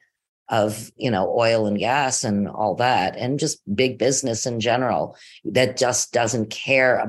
of 0.49 0.93
you 0.97 1.11
know 1.11 1.35
oil 1.37 1.67
and 1.67 1.79
gas 1.79 2.25
and 2.25 2.49
all 2.49 2.75
that 2.75 3.17
and 3.17 3.39
just 3.39 3.61
big 3.75 3.99
business 3.99 4.45
in 4.45 4.61
general 4.61 5.17
that 5.45 5.77
just 5.77 6.13
doesn't 6.13 6.51
care 6.51 7.07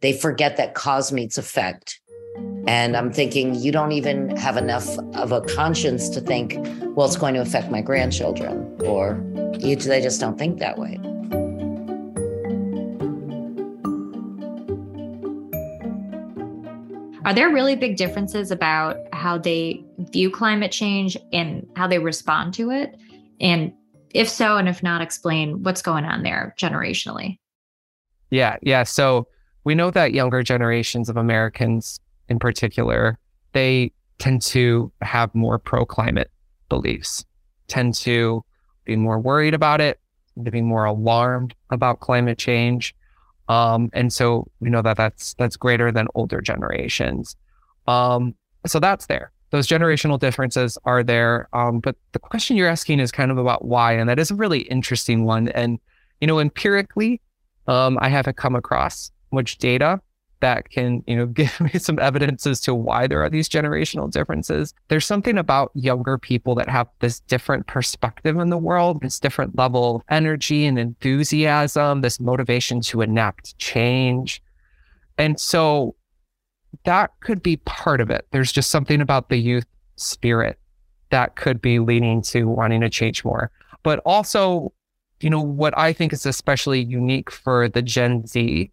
they 0.00 0.12
forget 0.12 0.56
that 0.56 0.74
cause 0.74 1.12
meets 1.12 1.36
effect 1.36 2.00
and 2.66 2.96
i'm 2.96 3.12
thinking 3.12 3.54
you 3.54 3.70
don't 3.72 3.92
even 3.92 4.34
have 4.36 4.56
enough 4.56 4.98
of 5.14 5.32
a 5.32 5.40
conscience 5.42 6.08
to 6.08 6.20
think 6.20 6.54
well 6.96 7.06
it's 7.06 7.16
going 7.16 7.34
to 7.34 7.40
affect 7.40 7.70
my 7.70 7.80
grandchildren 7.80 8.74
or 8.84 9.22
you, 9.58 9.76
they 9.76 10.00
just 10.00 10.20
don't 10.20 10.38
think 10.38 10.58
that 10.58 10.78
way 10.78 10.98
Are 17.26 17.34
there 17.34 17.50
really 17.50 17.74
big 17.74 17.96
differences 17.96 18.52
about 18.52 18.98
how 19.12 19.36
they 19.36 19.84
view 20.12 20.30
climate 20.30 20.70
change 20.70 21.16
and 21.32 21.66
how 21.74 21.88
they 21.88 21.98
respond 21.98 22.54
to 22.54 22.70
it? 22.70 22.96
And 23.40 23.72
if 24.14 24.28
so, 24.28 24.58
and 24.58 24.68
if 24.68 24.80
not, 24.80 25.02
explain 25.02 25.64
what's 25.64 25.82
going 25.82 26.04
on 26.04 26.22
there 26.22 26.54
generationally. 26.56 27.40
Yeah, 28.30 28.58
yeah. 28.62 28.84
So 28.84 29.26
we 29.64 29.74
know 29.74 29.90
that 29.90 30.12
younger 30.12 30.44
generations 30.44 31.08
of 31.08 31.16
Americans 31.16 31.98
in 32.28 32.38
particular, 32.38 33.18
they 33.52 33.92
tend 34.18 34.42
to 34.42 34.90
have 35.02 35.34
more 35.34 35.58
pro 35.58 35.84
climate 35.84 36.30
beliefs, 36.68 37.24
tend 37.68 37.94
to 37.94 38.44
be 38.84 38.96
more 38.96 39.18
worried 39.18 39.54
about 39.54 39.80
it, 39.80 40.00
to 40.44 40.50
be 40.50 40.62
more 40.62 40.84
alarmed 40.84 41.54
about 41.70 42.00
climate 42.00 42.38
change. 42.38 42.94
Um, 43.48 43.90
and 43.92 44.12
so 44.12 44.50
we 44.60 44.70
know 44.70 44.82
that 44.82 44.96
that's 44.96 45.34
that's 45.34 45.56
greater 45.56 45.92
than 45.92 46.08
older 46.14 46.40
generations. 46.40 47.36
Um, 47.86 48.34
so 48.66 48.80
that's 48.80 49.06
there. 49.06 49.32
Those 49.50 49.68
generational 49.68 50.18
differences 50.18 50.76
are 50.84 51.04
there. 51.04 51.48
Um, 51.52 51.78
but 51.78 51.96
the 52.12 52.18
question 52.18 52.56
you're 52.56 52.68
asking 52.68 52.98
is 52.98 53.12
kind 53.12 53.30
of 53.30 53.38
about 53.38 53.64
why, 53.64 53.92
and 53.92 54.08
that 54.08 54.18
is 54.18 54.30
a 54.30 54.34
really 54.34 54.60
interesting 54.62 55.24
one. 55.24 55.48
And 55.48 55.78
you 56.20 56.26
know, 56.26 56.40
empirically, 56.40 57.20
um, 57.68 57.98
I 58.00 58.08
haven't 58.08 58.36
come 58.36 58.56
across 58.56 59.10
much 59.32 59.58
data 59.58 60.00
that 60.40 60.70
can, 60.70 61.02
you 61.06 61.16
know, 61.16 61.26
give 61.40 61.60
me 61.60 61.78
some 61.78 61.98
evidence 61.98 62.46
as 62.46 62.60
to 62.62 62.74
why 62.74 63.06
there 63.06 63.22
are 63.22 63.30
these 63.30 63.48
generational 63.48 64.10
differences. 64.10 64.74
There's 64.88 65.06
something 65.06 65.38
about 65.38 65.70
younger 65.74 66.18
people 66.18 66.54
that 66.56 66.68
have 66.68 66.88
this 67.00 67.20
different 67.20 67.66
perspective 67.66 68.38
in 68.38 68.50
the 68.50 68.58
world, 68.58 69.02
this 69.02 69.18
different 69.18 69.56
level 69.56 69.96
of 69.96 70.02
energy 70.08 70.66
and 70.66 70.78
enthusiasm, 70.78 72.00
this 72.00 72.20
motivation 72.20 72.80
to 72.82 73.02
enact 73.02 73.56
change. 73.58 74.42
And 75.18 75.40
so 75.40 75.94
that 76.84 77.10
could 77.20 77.42
be 77.42 77.56
part 77.58 78.00
of 78.00 78.10
it. 78.10 78.26
There's 78.30 78.52
just 78.52 78.70
something 78.70 79.00
about 79.00 79.28
the 79.28 79.38
youth 79.38 79.66
spirit 79.96 80.58
that 81.10 81.36
could 81.36 81.60
be 81.60 81.78
leading 81.78 82.20
to 82.20 82.44
wanting 82.44 82.80
to 82.82 82.90
change 82.90 83.24
more. 83.24 83.50
But 83.82 84.00
also, 84.00 84.72
you 85.20 85.30
know, 85.30 85.40
what 85.40 85.76
I 85.78 85.92
think 85.92 86.12
is 86.12 86.26
especially 86.26 86.82
unique 86.82 87.30
for 87.30 87.68
the 87.68 87.82
Gen 87.82 88.26
Z 88.26 88.70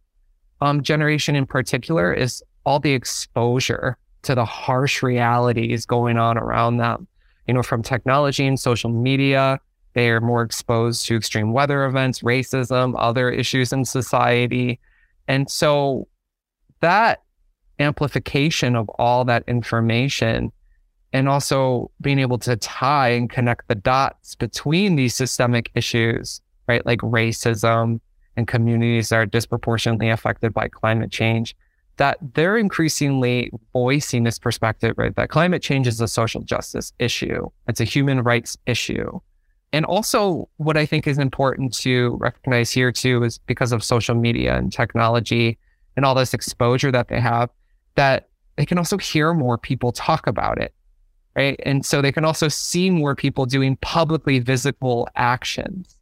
um, 0.63 0.81
generation 0.81 1.35
in 1.35 1.45
particular 1.45 2.13
is 2.13 2.41
all 2.65 2.79
the 2.79 2.93
exposure 2.93 3.97
to 4.21 4.33
the 4.33 4.45
harsh 4.45 5.03
realities 5.03 5.85
going 5.85 6.17
on 6.17 6.37
around 6.37 6.77
them. 6.77 7.05
You 7.47 7.53
know, 7.53 7.63
from 7.63 7.83
technology 7.83 8.47
and 8.47 8.57
social 8.57 8.89
media, 8.89 9.59
they 9.93 10.09
are 10.09 10.21
more 10.21 10.41
exposed 10.41 11.05
to 11.07 11.17
extreme 11.17 11.51
weather 11.51 11.83
events, 11.83 12.21
racism, 12.21 12.95
other 12.97 13.29
issues 13.29 13.73
in 13.73 13.83
society. 13.83 14.79
And 15.27 15.51
so 15.51 16.07
that 16.79 17.21
amplification 17.79 18.77
of 18.77 18.87
all 18.91 19.25
that 19.25 19.43
information 19.47 20.49
and 21.11 21.27
also 21.27 21.91
being 21.99 22.19
able 22.19 22.37
to 22.37 22.55
tie 22.55 23.09
and 23.09 23.29
connect 23.29 23.67
the 23.67 23.75
dots 23.75 24.35
between 24.35 24.95
these 24.95 25.13
systemic 25.13 25.71
issues, 25.75 26.39
right? 26.69 26.85
Like 26.85 26.99
racism, 26.99 27.99
and 28.35 28.47
communities 28.47 29.09
that 29.09 29.15
are 29.15 29.25
disproportionately 29.25 30.09
affected 30.09 30.53
by 30.53 30.67
climate 30.67 31.11
change, 31.11 31.55
that 31.97 32.17
they're 32.33 32.57
increasingly 32.57 33.51
voicing 33.71 34.23
this 34.23 34.39
perspective, 34.39 34.95
right? 34.97 35.15
That 35.15 35.29
climate 35.29 35.61
change 35.61 35.87
is 35.87 36.01
a 36.01 36.07
social 36.07 36.41
justice 36.41 36.91
issue. 36.99 37.49
It's 37.67 37.79
a 37.79 37.85
human 37.85 38.21
rights 38.21 38.57
issue. 38.65 39.19
And 39.71 39.85
also, 39.85 40.49
what 40.57 40.77
I 40.77 40.85
think 40.85 41.07
is 41.07 41.17
important 41.17 41.73
to 41.77 42.17
recognize 42.19 42.71
here 42.71 42.91
too 42.91 43.23
is 43.23 43.39
because 43.39 43.71
of 43.71 43.83
social 43.83 44.15
media 44.15 44.55
and 44.55 44.71
technology 44.71 45.57
and 45.95 46.05
all 46.05 46.15
this 46.15 46.33
exposure 46.33 46.91
that 46.91 47.07
they 47.07 47.19
have, 47.19 47.49
that 47.95 48.29
they 48.55 48.65
can 48.65 48.77
also 48.77 48.97
hear 48.97 49.33
more 49.33 49.57
people 49.57 49.91
talk 49.91 50.27
about 50.27 50.59
it, 50.61 50.73
right? 51.35 51.59
And 51.65 51.85
so 51.85 52.01
they 52.01 52.11
can 52.11 52.25
also 52.25 52.47
see 52.47 52.89
more 52.89 53.15
people 53.15 53.45
doing 53.45 53.75
publicly 53.77 54.39
visible 54.39 55.07
actions 55.15 55.97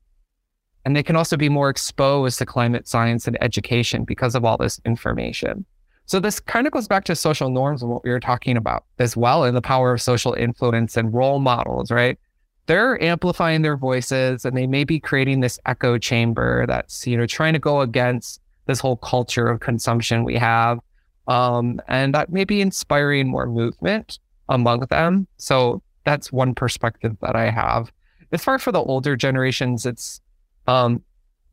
and 0.86 0.96
they 0.96 1.04
can 1.04 1.16
also 1.16 1.38
be 1.38 1.50
more 1.50 1.70
exposed 1.70 2.38
to 2.40 2.46
climate 2.46 2.88
science 2.88 3.28
and 3.28 3.38
education 3.42 4.04
because 4.04 4.36
of 4.36 4.46
all 4.46 4.58
this 4.58 4.80
information. 4.86 5.66
So 6.06 6.20
this 6.20 6.40
kind 6.40 6.68
of 6.68 6.74
goes 6.74 6.88
back 6.88 7.06
to 7.06 7.16
social 7.16 7.50
norms 7.50 7.82
and 7.82 7.90
what 7.90 8.04
we 8.04 8.10
were 8.10 8.20
talking 8.20 8.58
about 8.58 8.84
as 9.00 9.16
well, 9.16 9.44
and 9.44 9.56
the 9.56 9.62
power 9.62 9.94
of 9.94 10.02
social 10.02 10.34
influence 10.34 10.98
and 10.98 11.14
role 11.14 11.40
models, 11.40 11.92
right? 11.92 12.18
They're 12.66 13.02
amplifying 13.02 13.62
their 13.62 13.78
voices 13.78 14.44
and 14.46 14.56
they 14.58 14.68
may 14.68 14.84
be 14.84 15.00
creating 15.00 15.40
this 15.40 15.60
echo 15.66 15.98
chamber 15.98 16.66
that's, 16.68 17.08
you 17.08 17.18
know, 17.18 17.26
trying 17.26 17.54
to 17.54 17.60
go 17.60 17.82
against 17.82 18.42
this 18.66 18.80
whole 18.80 18.98
culture 18.98 19.48
of 19.48 19.60
consumption 19.60 20.24
we 20.24 20.36
have. 20.36 20.80
Um, 21.28 21.82
and 21.88 22.14
that 22.14 22.32
may 22.32 22.44
be 22.44 22.62
inspiring 22.62 23.28
more 23.28 23.46
movement 23.46 24.20
among 24.50 24.82
them. 24.88 25.28
So 25.38 25.82
that's 26.04 26.32
one 26.32 26.54
perspective 26.54 27.16
that 27.22 27.36
I 27.36 27.50
have. 27.50 27.92
As 28.32 28.44
far 28.44 28.56
as 28.56 28.64
for 28.64 28.72
the 28.72 28.82
older 28.82 29.16
generations, 29.16 29.86
it's 29.86 30.22
um, 30.68 31.02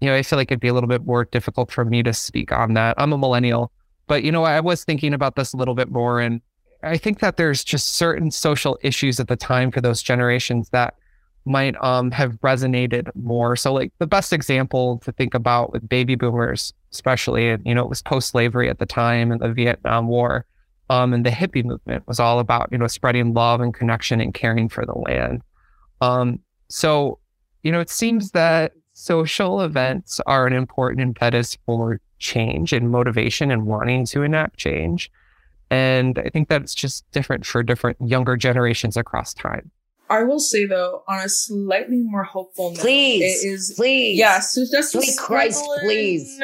you 0.00 0.08
know, 0.08 0.14
I 0.14 0.22
feel 0.22 0.38
like 0.38 0.50
it'd 0.50 0.60
be 0.60 0.68
a 0.68 0.74
little 0.74 0.88
bit 0.88 1.04
more 1.04 1.24
difficult 1.24 1.72
for 1.72 1.84
me 1.84 2.02
to 2.02 2.12
speak 2.12 2.52
on 2.52 2.74
that. 2.74 2.94
I'm 2.98 3.12
a 3.12 3.18
millennial, 3.18 3.72
but 4.06 4.22
you 4.22 4.32
know, 4.32 4.44
I 4.44 4.60
was 4.60 4.84
thinking 4.84 5.12
about 5.12 5.36
this 5.36 5.52
a 5.52 5.56
little 5.56 5.74
bit 5.74 5.90
more, 5.90 6.20
and 6.20 6.40
I 6.82 6.96
think 6.96 7.18
that 7.20 7.36
there's 7.36 7.64
just 7.64 7.94
certain 7.94 8.30
social 8.30 8.78
issues 8.82 9.18
at 9.18 9.28
the 9.28 9.36
time 9.36 9.70
for 9.70 9.80
those 9.80 10.02
generations 10.02 10.70
that 10.70 10.94
might 11.44 11.74
um, 11.82 12.10
have 12.12 12.32
resonated 12.40 13.08
more. 13.16 13.56
So, 13.56 13.72
like 13.72 13.92
the 13.98 14.06
best 14.06 14.32
example 14.32 14.98
to 14.98 15.12
think 15.12 15.34
about 15.34 15.72
with 15.72 15.88
baby 15.88 16.14
boomers, 16.14 16.72
especially, 16.92 17.56
you 17.64 17.74
know, 17.74 17.82
it 17.82 17.88
was 17.88 18.02
post-slavery 18.02 18.68
at 18.68 18.78
the 18.78 18.86
time 18.86 19.32
and 19.32 19.40
the 19.40 19.52
Vietnam 19.52 20.08
War. 20.08 20.44
Um, 20.90 21.12
and 21.12 21.26
the 21.26 21.30
hippie 21.30 21.64
movement 21.64 22.04
was 22.06 22.18
all 22.18 22.38
about, 22.38 22.68
you 22.72 22.78
know, 22.78 22.86
spreading 22.86 23.34
love 23.34 23.60
and 23.60 23.74
connection 23.74 24.22
and 24.22 24.32
caring 24.32 24.70
for 24.70 24.86
the 24.86 24.94
land. 24.94 25.42
Um, 26.00 26.40
so, 26.68 27.18
you 27.62 27.70
know, 27.72 27.80
it 27.80 27.90
seems 27.90 28.30
that 28.30 28.72
social 28.98 29.60
events 29.60 30.20
are 30.26 30.48
an 30.48 30.52
important 30.52 31.00
impetus 31.00 31.56
for 31.64 32.00
change 32.18 32.72
and 32.72 32.90
motivation 32.90 33.50
and 33.52 33.64
wanting 33.64 34.04
to 34.04 34.22
enact 34.22 34.56
change. 34.56 35.08
And 35.70 36.18
I 36.18 36.28
think 36.30 36.48
that's 36.48 36.74
just 36.74 37.08
different 37.12 37.46
for 37.46 37.62
different 37.62 37.96
younger 38.00 38.36
generations 38.36 38.96
across 38.96 39.32
time. 39.32 39.70
I 40.10 40.24
will 40.24 40.40
say 40.40 40.66
though, 40.66 41.04
on 41.06 41.20
a 41.20 41.28
slightly 41.28 41.98
more 41.98 42.24
hopeful 42.24 42.72
note, 42.72 42.80
please, 42.80 43.44
it 43.44 43.48
is 43.48 43.74
please, 43.76 44.18
yes, 44.18 44.54
yeah, 44.56 44.64
so 44.64 44.76
just 44.76 44.92
sweet 44.92 45.16
Christ, 45.16 45.64
please, 45.80 46.40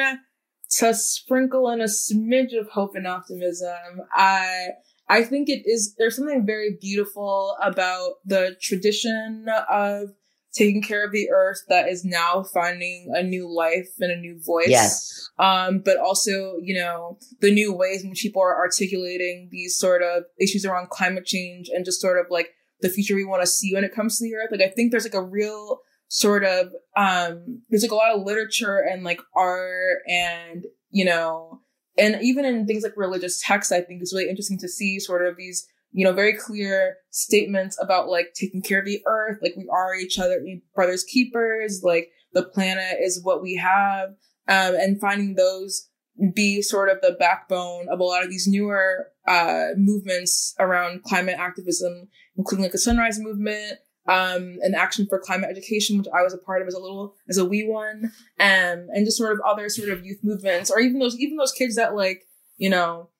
to 0.77 0.93
sprinkle 0.93 1.69
in 1.71 1.81
a 1.81 1.85
smidge 1.85 2.57
of 2.57 2.69
hope 2.69 2.95
and 2.95 3.05
optimism. 3.05 4.01
I 4.13 4.69
I 5.09 5.23
think 5.23 5.49
it 5.49 5.63
is, 5.65 5.95
there's 5.97 6.15
something 6.15 6.45
very 6.45 6.77
beautiful 6.79 7.57
about 7.61 8.13
the 8.25 8.55
tradition 8.61 9.45
of 9.69 10.11
taking 10.55 10.81
care 10.81 11.05
of 11.05 11.11
the 11.11 11.29
earth 11.31 11.61
that 11.67 11.89
is 11.89 12.05
now 12.05 12.43
finding 12.53 13.11
a 13.13 13.21
new 13.21 13.47
life 13.53 13.89
and 13.99 14.11
a 14.11 14.15
new 14.15 14.39
voice. 14.41 14.69
Yes. 14.69 15.29
Um, 15.37 15.81
but 15.83 15.97
also, 15.97 16.55
you 16.61 16.75
know, 16.75 17.17
the 17.41 17.51
new 17.51 17.73
ways 17.73 18.03
in 18.03 18.09
which 18.09 18.21
people 18.21 18.41
are 18.41 18.55
articulating 18.55 19.49
these 19.51 19.77
sort 19.77 20.01
of 20.01 20.23
issues 20.39 20.65
around 20.65 20.89
climate 20.89 21.25
change 21.25 21.69
and 21.69 21.83
just 21.83 21.99
sort 21.99 22.19
of 22.19 22.27
like 22.29 22.51
the 22.81 22.89
future 22.89 23.15
we 23.15 23.25
want 23.25 23.41
to 23.41 23.47
see 23.47 23.73
when 23.73 23.83
it 23.83 23.93
comes 23.93 24.17
to 24.17 24.23
the 24.23 24.35
earth. 24.35 24.49
Like, 24.51 24.61
I 24.61 24.71
think 24.71 24.91
there's 24.91 25.05
like 25.05 25.13
a 25.13 25.21
real 25.21 25.79
sort 26.07 26.45
of, 26.45 26.67
um, 26.95 27.61
there's 27.69 27.83
like 27.83 27.91
a 27.91 27.95
lot 27.95 28.15
of 28.15 28.25
literature 28.25 28.77
and 28.77 29.03
like 29.03 29.19
art 29.35 29.99
and, 30.07 30.65
you 30.89 31.03
know, 31.03 31.59
and 31.97 32.19
even 32.21 32.45
in 32.45 32.65
things 32.65 32.83
like 32.83 32.93
religious 32.95 33.41
texts, 33.41 33.71
I 33.71 33.81
think 33.81 34.01
it's 34.01 34.13
really 34.13 34.29
interesting 34.29 34.59
to 34.59 34.69
see 34.69 34.99
sort 34.99 35.25
of 35.25 35.35
these 35.37 35.67
you 35.95 36.03
know, 36.03 36.11
very 36.11 36.33
clear 36.33 36.97
statements 37.09 37.81
about 37.81 38.09
like 38.09 38.33
taking 38.35 38.61
care 38.61 38.79
of 38.79 38.85
the 38.85 39.01
earth, 39.05 39.39
like 39.41 39.53
we 39.55 39.65
are 39.71 39.95
each 39.95 40.19
other 40.19 40.45
brothers 40.75 41.05
keepers, 41.05 41.83
like 41.83 42.09
the 42.33 42.43
planet 42.43 42.97
is 43.01 43.23
what 43.23 43.41
we 43.41 43.55
have, 43.55 44.09
um, 44.49 44.75
and 44.75 44.99
finding 44.99 45.35
those 45.35 45.87
be 46.33 46.61
sort 46.61 46.89
of 46.89 46.99
the 47.01 47.15
backbone 47.17 47.87
of 47.89 48.01
a 48.01 48.03
lot 48.03 48.25
of 48.25 48.29
these 48.29 48.45
newer 48.45 49.07
uh, 49.25 49.67
movements 49.77 50.53
around 50.59 51.01
climate 51.03 51.37
activism, 51.39 52.09
including 52.35 52.63
like 52.63 52.73
the 52.73 52.77
Sunrise 52.77 53.17
Movement, 53.17 53.79
um, 54.05 54.57
an 54.63 54.75
action 54.75 55.07
for 55.07 55.17
climate 55.17 55.49
education, 55.49 55.97
which 55.97 56.07
I 56.13 56.23
was 56.23 56.33
a 56.33 56.37
part 56.37 56.61
of 56.61 56.67
as 56.67 56.73
a 56.73 56.79
little 56.79 57.15
as 57.29 57.37
a 57.37 57.45
wee 57.45 57.65
one, 57.65 58.11
um, 58.41 58.87
and 58.93 59.05
just 59.05 59.17
sort 59.17 59.31
of 59.31 59.39
other 59.47 59.69
sort 59.69 59.87
of 59.87 60.05
youth 60.05 60.19
movements, 60.23 60.69
or 60.69 60.81
even 60.81 60.99
those 60.99 61.17
even 61.17 61.37
those 61.37 61.53
kids 61.53 61.75
that 61.75 61.95
like 61.95 62.23
you 62.57 62.69
know 62.69 63.11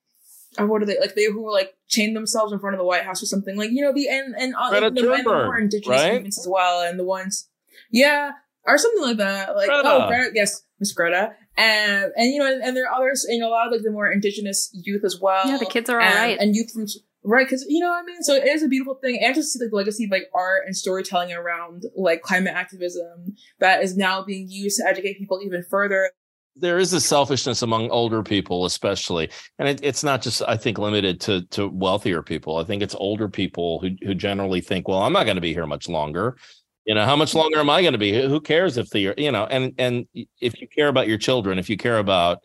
or 0.58 0.66
what 0.66 0.82
are 0.82 0.86
they 0.86 0.98
like? 0.98 1.14
They 1.14 1.24
who 1.24 1.42
were 1.42 1.52
like 1.52 1.74
chained 1.88 2.16
themselves 2.16 2.52
in 2.52 2.58
front 2.58 2.74
of 2.74 2.78
the 2.78 2.84
White 2.84 3.04
House 3.04 3.22
or 3.22 3.26
something 3.26 3.56
like 3.56 3.70
you 3.70 3.82
know 3.82 3.92
the 3.92 4.08
and 4.08 4.34
and, 4.36 4.54
uh, 4.54 4.70
Greta 4.70 4.90
the, 4.90 5.12
and 5.12 5.24
the 5.24 5.30
more 5.30 5.58
indigenous 5.58 5.88
right? 5.88 6.14
movements 6.14 6.38
as 6.38 6.48
well, 6.48 6.82
and 6.82 6.98
the 6.98 7.04
ones, 7.04 7.48
yeah, 7.90 8.32
or 8.64 8.78
something 8.78 9.02
like 9.02 9.16
that. 9.18 9.56
Like 9.56 9.68
Greta. 9.68 9.82
oh, 9.84 10.08
Greta, 10.08 10.30
yes, 10.34 10.62
Miss 10.78 10.92
Greta, 10.92 11.32
and 11.56 12.12
and 12.16 12.32
you 12.32 12.38
know, 12.38 12.52
and, 12.52 12.62
and 12.62 12.76
there 12.76 12.88
are 12.88 12.94
others, 12.94 13.24
and 13.24 13.36
you 13.36 13.40
know, 13.40 13.48
a 13.48 13.50
lot 13.50 13.66
of 13.66 13.72
like 13.72 13.82
the 13.82 13.90
more 13.90 14.10
indigenous 14.10 14.70
youth 14.72 15.04
as 15.04 15.20
well. 15.20 15.46
Yeah, 15.46 15.58
the 15.58 15.66
kids 15.66 15.90
are 15.90 16.00
all 16.00 16.06
and, 16.06 16.16
right. 16.16 16.38
and 16.38 16.54
youth 16.54 16.72
from 16.72 16.86
right 17.24 17.46
because 17.46 17.64
you 17.68 17.80
know 17.80 17.88
what 17.88 18.02
I 18.02 18.06
mean. 18.06 18.22
So 18.22 18.34
it 18.34 18.46
is 18.46 18.62
a 18.62 18.68
beautiful 18.68 18.94
thing, 18.94 19.20
and 19.22 19.34
to 19.34 19.42
see 19.42 19.58
like 19.62 19.70
the 19.70 19.76
legacy 19.76 20.04
of 20.04 20.10
like 20.10 20.30
art 20.34 20.62
and 20.66 20.76
storytelling 20.76 21.32
around 21.32 21.84
like 21.96 22.22
climate 22.22 22.54
activism 22.54 23.36
that 23.60 23.82
is 23.82 23.96
now 23.96 24.22
being 24.22 24.46
used 24.48 24.78
to 24.78 24.86
educate 24.86 25.18
people 25.18 25.40
even 25.42 25.62
further 25.62 26.10
there 26.56 26.78
is 26.78 26.92
a 26.92 27.00
selfishness 27.00 27.62
among 27.62 27.90
older 27.90 28.22
people 28.22 28.64
especially 28.64 29.30
and 29.58 29.68
it, 29.68 29.80
it's 29.82 30.02
not 30.02 30.22
just 30.22 30.42
i 30.48 30.56
think 30.56 30.78
limited 30.78 31.20
to 31.20 31.42
to 31.46 31.68
wealthier 31.68 32.22
people. 32.22 32.56
I 32.56 32.64
think 32.64 32.82
it's 32.82 32.94
older 32.94 33.28
people 33.28 33.78
who 33.80 33.90
who 34.02 34.14
generally 34.14 34.60
think 34.60 34.88
well 34.88 35.02
i'm 35.02 35.12
not 35.12 35.24
going 35.24 35.36
to 35.36 35.42
be 35.42 35.52
here 35.52 35.66
much 35.66 35.88
longer. 35.88 36.36
You 36.84 36.94
know 36.94 37.04
how 37.04 37.16
much 37.16 37.34
longer 37.34 37.58
am 37.58 37.70
i 37.70 37.82
going 37.82 37.92
to 37.92 37.98
be? 37.98 38.12
Who 38.12 38.40
cares 38.40 38.76
if 38.76 38.90
the 38.90 39.14
you 39.18 39.32
know 39.32 39.44
and 39.46 39.74
and 39.78 40.06
if 40.40 40.60
you 40.60 40.68
care 40.68 40.88
about 40.88 41.08
your 41.08 41.18
children 41.18 41.58
if 41.58 41.68
you 41.68 41.76
care 41.76 41.98
about 41.98 42.42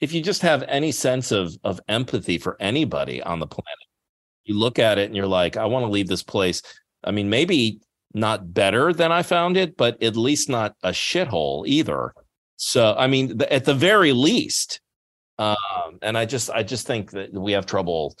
if 0.00 0.12
you 0.12 0.22
just 0.22 0.42
have 0.42 0.64
any 0.64 0.92
sense 0.92 1.30
of 1.30 1.56
of 1.64 1.80
empathy 1.88 2.38
for 2.38 2.56
anybody 2.60 3.22
on 3.22 3.38
the 3.38 3.46
planet 3.46 3.88
you 4.44 4.58
look 4.58 4.78
at 4.78 4.98
it 4.98 5.06
and 5.06 5.16
you're 5.16 5.26
like 5.26 5.56
i 5.56 5.64
want 5.64 5.84
to 5.84 5.90
leave 5.90 6.08
this 6.08 6.22
place. 6.22 6.62
I 7.04 7.10
mean 7.10 7.28
maybe 7.28 7.80
not 8.14 8.54
better 8.54 8.92
than 8.92 9.12
i 9.12 9.22
found 9.22 9.56
it 9.56 9.76
but 9.76 10.02
at 10.02 10.16
least 10.16 10.48
not 10.48 10.74
a 10.82 10.90
shithole 10.90 11.66
either 11.66 12.14
so, 12.56 12.94
I 12.96 13.06
mean, 13.06 13.40
at 13.50 13.64
the 13.64 13.74
very 13.74 14.12
least, 14.12 14.80
um, 15.38 15.98
and 16.02 16.16
I 16.16 16.24
just, 16.24 16.50
I 16.50 16.62
just 16.62 16.86
think 16.86 17.10
that 17.12 17.32
we 17.32 17.52
have 17.52 17.66
trouble. 17.66 18.16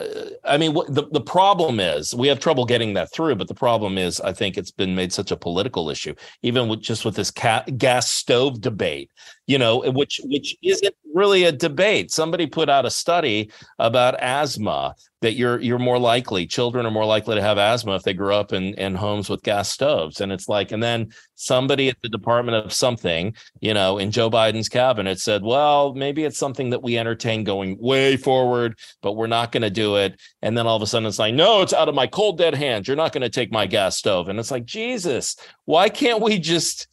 Uh, 0.00 0.30
I 0.42 0.56
mean, 0.56 0.74
what 0.74 0.92
the, 0.92 1.06
the 1.12 1.20
problem 1.20 1.78
is 1.78 2.14
we 2.14 2.26
have 2.28 2.40
trouble 2.40 2.64
getting 2.64 2.94
that 2.94 3.12
through, 3.12 3.36
but 3.36 3.46
the 3.46 3.54
problem 3.54 3.96
is 3.96 4.20
I 4.20 4.32
think 4.32 4.56
it's 4.56 4.72
been 4.72 4.96
made 4.96 5.12
such 5.12 5.30
a 5.30 5.36
political 5.36 5.88
issue, 5.88 6.14
even 6.42 6.68
with 6.68 6.80
just 6.80 7.04
with 7.04 7.14
this 7.14 7.30
gas 7.30 8.10
stove 8.10 8.60
debate, 8.60 9.10
you 9.46 9.58
know, 9.58 9.80
which 9.92 10.20
which 10.24 10.56
isn't 10.62 10.94
really 11.12 11.44
a 11.44 11.52
debate. 11.52 12.10
Somebody 12.10 12.46
put 12.46 12.68
out 12.68 12.86
a 12.86 12.90
study 12.90 13.50
about 13.78 14.18
asthma 14.20 14.94
that 15.20 15.34
you're 15.34 15.58
you're 15.60 15.78
more 15.78 15.98
likely 15.98 16.46
children 16.46 16.84
are 16.84 16.90
more 16.90 17.06
likely 17.06 17.34
to 17.34 17.40
have 17.40 17.56
asthma 17.56 17.94
if 17.94 18.02
they 18.02 18.12
grew 18.12 18.34
up 18.34 18.52
in 18.52 18.74
in 18.74 18.94
homes 18.94 19.30
with 19.30 19.42
gas 19.42 19.70
stoves. 19.70 20.20
And 20.20 20.30
it's 20.32 20.48
like 20.48 20.72
and 20.72 20.82
then 20.82 21.12
somebody 21.34 21.88
at 21.88 21.96
the 22.02 22.08
department 22.08 22.62
of 22.62 22.72
something 22.72 23.34
you 23.60 23.74
know 23.74 23.98
in 23.98 24.10
joe 24.10 24.30
biden's 24.30 24.68
cabinet 24.68 25.18
said 25.18 25.42
well 25.42 25.94
maybe 25.94 26.24
it's 26.24 26.38
something 26.38 26.70
that 26.70 26.82
we 26.82 26.96
entertain 26.96 27.42
going 27.42 27.76
way 27.80 28.16
forward 28.16 28.78
but 29.02 29.12
we're 29.12 29.26
not 29.26 29.50
going 29.50 29.62
to 29.62 29.70
do 29.70 29.96
it. 29.96 30.20
And 30.42 30.56
then 30.56 30.66
all 30.66 30.76
of 30.76 30.82
a 30.82 30.86
sudden 30.86 31.06
it's 31.06 31.18
like 31.18 31.34
no 31.34 31.62
it's 31.62 31.72
out 31.72 31.88
of 31.88 31.94
my 31.94 32.06
cold 32.06 32.38
dead 32.38 32.54
hands. 32.54 32.86
You're 32.86 32.96
not 32.96 33.12
going 33.12 33.22
to 33.22 33.30
take 33.30 33.52
my 33.52 33.66
gas 33.66 33.96
stove. 33.96 34.28
And 34.28 34.38
it's 34.38 34.50
like 34.50 34.66
jesus 34.66 35.36
why 35.64 35.88
can't 35.88 36.22
we 36.22 36.38
just 36.38 36.88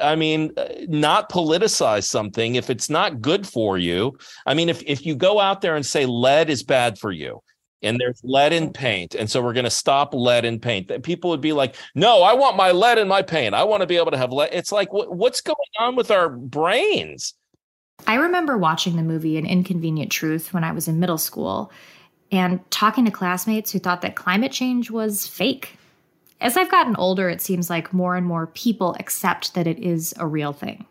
I 0.00 0.14
mean, 0.14 0.52
uh, 0.56 0.68
not 0.88 1.30
politicize 1.30 2.04
something 2.04 2.54
if 2.56 2.68
it's 2.68 2.90
not 2.90 3.20
good 3.22 3.46
for 3.46 3.78
you. 3.78 4.18
I 4.44 4.52
mean, 4.52 4.68
if 4.68 4.82
if 4.82 5.06
you 5.06 5.16
go 5.16 5.40
out 5.40 5.62
there 5.62 5.74
and 5.74 5.86
say 5.86 6.04
lead 6.04 6.50
is 6.50 6.62
bad 6.62 6.98
for 6.98 7.10
you, 7.10 7.42
and 7.82 7.98
there's 7.98 8.20
lead 8.22 8.52
in 8.52 8.72
paint, 8.74 9.14
and 9.14 9.30
so 9.30 9.40
we're 9.40 9.54
going 9.54 9.64
to 9.64 9.70
stop 9.70 10.12
lead 10.12 10.44
in 10.44 10.60
paint, 10.60 10.88
that 10.88 11.02
people 11.02 11.30
would 11.30 11.40
be 11.40 11.54
like, 11.54 11.76
"No, 11.94 12.22
I 12.22 12.34
want 12.34 12.56
my 12.56 12.72
lead 12.72 12.98
in 12.98 13.08
my 13.08 13.22
paint. 13.22 13.54
I 13.54 13.64
want 13.64 13.80
to 13.80 13.86
be 13.86 13.96
able 13.96 14.10
to 14.10 14.18
have 14.18 14.32
lead." 14.32 14.50
It's 14.52 14.70
like, 14.70 14.92
what, 14.92 15.16
what's 15.16 15.40
going 15.40 15.56
on 15.78 15.96
with 15.96 16.10
our 16.10 16.28
brains? 16.28 17.32
I 18.06 18.16
remember 18.16 18.58
watching 18.58 18.96
the 18.96 19.02
movie 19.02 19.38
An 19.38 19.46
Inconvenient 19.46 20.12
Truth 20.12 20.52
when 20.52 20.64
I 20.64 20.72
was 20.72 20.88
in 20.88 21.00
middle 21.00 21.18
school, 21.18 21.72
and 22.30 22.60
talking 22.70 23.06
to 23.06 23.10
classmates 23.10 23.72
who 23.72 23.78
thought 23.78 24.02
that 24.02 24.14
climate 24.14 24.52
change 24.52 24.90
was 24.90 25.26
fake 25.26 25.78
as 26.40 26.56
I've 26.56 26.70
gotten 26.70 26.96
older, 26.96 27.28
it 27.28 27.40
seems 27.40 27.68
like 27.68 27.92
more 27.92 28.16
and 28.16 28.26
more 28.26 28.46
people 28.48 28.96
accept 28.98 29.54
that 29.54 29.66
it 29.66 29.78
is 29.78 30.14
a 30.18 30.26
real 30.26 30.52
thing. 30.52 30.86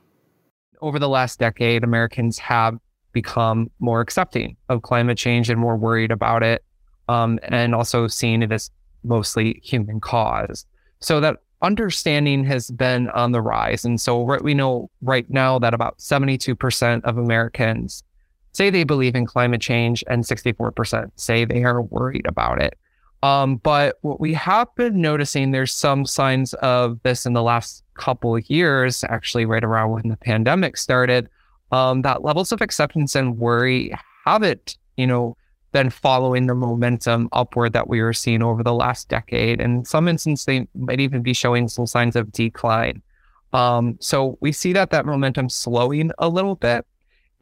Over 0.82 1.00
the 1.00 1.10
last 1.10 1.40
decade, 1.40 1.84
Americans 1.84 2.38
have 2.40 2.78
become 3.12 3.70
more 3.80 4.02
accepting 4.02 4.56
of 4.70 4.84
climate 4.84 5.18
change 5.18 5.50
and 5.50 5.60
more 5.60 5.76
worried 5.76 6.12
about 6.12 6.44
it, 6.44 6.64
um, 7.08 7.40
and 7.44 7.74
also 7.74 8.08
seeing 8.08 8.44
it 8.44 8.52
as 8.52 8.70
mostly 9.04 9.60
human 9.64 10.00
cause. 10.00 10.66
So 11.02 11.20
that 11.20 11.38
understanding 11.62 12.44
has 12.46 12.70
been 12.72 13.10
on 13.10 13.32
the 13.32 13.42
rise. 13.42 13.84
And 13.84 14.00
so 14.00 14.22
we 14.42 14.54
know 14.54 14.90
right 15.02 15.30
now 15.30 15.60
that 15.60 15.74
about 15.74 15.98
72% 15.98 17.04
of 17.04 17.18
Americans 17.18 18.04
say 18.54 18.70
they 18.70 18.84
believe 18.84 19.16
in 19.16 19.26
climate 19.26 19.62
change 19.62 20.04
and 20.08 20.24
64% 20.24 21.12
say 21.16 21.46
they 21.46 21.64
are 21.64 21.82
worried 21.82 22.26
about 22.28 22.62
it. 22.62 22.78
Um, 23.22 23.58
but 23.58 23.98
what 24.02 24.20
we 24.20 24.34
have 24.34 24.74
been 24.76 25.02
noticing, 25.02 25.52
there's 25.52 25.74
some 25.74 26.06
signs 26.06 26.54
of 26.56 27.02
this 27.04 27.26
in 27.26 27.34
the 27.34 27.44
last 27.44 27.84
couple 27.96 28.36
of 28.36 28.50
years, 28.50 29.04
actually, 29.04 29.46
right 29.46 29.64
around 29.64 29.92
when 29.92 30.08
the 30.08 30.18
pandemic 30.18 30.78
started, 30.78 31.30
um, 31.72 32.02
that 32.04 32.24
levels 32.24 32.52
of 32.52 32.62
acceptance 32.62 33.16
and 33.16 33.38
worry 33.38 33.94
haven't, 34.26 34.78
you 34.96 35.06
know, 35.06 35.36
been 35.72 35.90
following 35.90 36.48
the 36.48 36.56
momentum 36.56 37.30
upward 37.32 37.74
that 37.74 37.88
we 37.88 38.02
were 38.02 38.14
seeing 38.14 38.42
over 38.42 38.64
the 38.64 38.74
last 38.74 39.08
decade. 39.10 39.62
And 39.62 39.80
in 39.80 39.86
some 39.86 40.08
instances, 40.08 40.46
they 40.46 40.68
might 40.74 41.00
even 41.00 41.22
be 41.22 41.34
showing 41.34 41.68
some 41.68 41.86
signs 41.86 42.16
of 42.16 42.32
decline. 42.32 43.02
Um, 43.54 43.98
so 44.00 44.38
we 44.42 44.52
see 44.52 44.74
that 44.74 44.92
that 44.92 45.06
momentum 45.06 45.50
slowing 45.50 46.12
a 46.20 46.30
little 46.30 46.56
bit. 46.56 46.86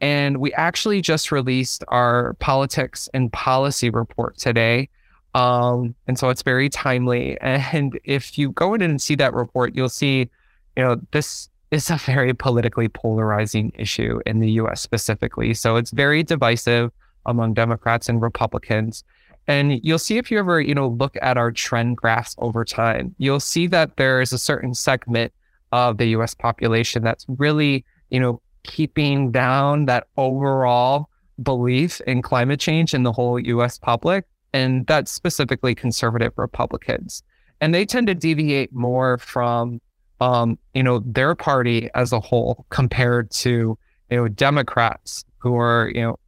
And 0.00 0.38
we 0.38 0.52
actually 0.54 1.00
just 1.00 1.32
released 1.32 1.84
our 1.88 2.34
politics 2.34 3.08
and 3.14 3.32
policy 3.32 3.90
report 3.90 4.36
today. 4.36 4.88
Um, 5.34 5.94
and 6.06 6.18
so 6.18 6.28
it's 6.30 6.42
very 6.42 6.68
timely. 6.68 7.38
And 7.40 7.98
if 8.04 8.38
you 8.38 8.50
go 8.50 8.74
in 8.74 8.82
and 8.82 9.00
see 9.00 9.14
that 9.16 9.34
report, 9.34 9.74
you'll 9.74 9.88
see, 9.88 10.30
you 10.76 10.82
know, 10.82 11.00
this 11.12 11.48
is 11.70 11.90
a 11.90 11.96
very 11.96 12.32
politically 12.32 12.88
polarizing 12.88 13.72
issue 13.74 14.20
in 14.24 14.40
the 14.40 14.52
US 14.52 14.80
specifically. 14.80 15.54
So 15.54 15.76
it's 15.76 15.90
very 15.90 16.22
divisive 16.22 16.90
among 17.26 17.54
Democrats 17.54 18.08
and 18.08 18.22
Republicans. 18.22 19.04
And 19.46 19.84
you'll 19.84 19.98
see 19.98 20.18
if 20.18 20.30
you 20.30 20.38
ever, 20.38 20.60
you 20.60 20.74
know, 20.74 20.88
look 20.88 21.16
at 21.20 21.36
our 21.36 21.50
trend 21.52 21.96
graphs 21.96 22.34
over 22.38 22.64
time, 22.64 23.14
you'll 23.18 23.40
see 23.40 23.66
that 23.68 23.96
there 23.96 24.20
is 24.20 24.32
a 24.32 24.38
certain 24.38 24.74
segment 24.74 25.32
of 25.72 25.98
the 25.98 26.06
US 26.08 26.34
population 26.34 27.02
that's 27.02 27.26
really, 27.28 27.84
you 28.10 28.20
know, 28.20 28.40
keeping 28.62 29.30
down 29.30 29.86
that 29.86 30.06
overall 30.16 31.08
belief 31.42 32.00
in 32.02 32.20
climate 32.20 32.60
change 32.60 32.94
in 32.94 33.02
the 33.02 33.12
whole 33.12 33.38
US 33.38 33.78
public 33.78 34.24
and 34.52 34.86
that's 34.86 35.10
specifically 35.10 35.74
conservative 35.74 36.32
Republicans. 36.36 37.22
And 37.60 37.74
they 37.74 37.84
tend 37.84 38.06
to 38.06 38.14
deviate 38.14 38.72
more 38.72 39.18
from, 39.18 39.80
um, 40.20 40.58
you 40.74 40.82
know, 40.82 41.00
their 41.04 41.34
party 41.34 41.90
as 41.94 42.12
a 42.12 42.20
whole 42.20 42.66
compared 42.70 43.30
to, 43.32 43.78
you 44.10 44.16
know, 44.16 44.28
Democrats 44.28 45.24
who 45.38 45.56
are, 45.56 45.90
you 45.94 46.02
know, 46.02 46.18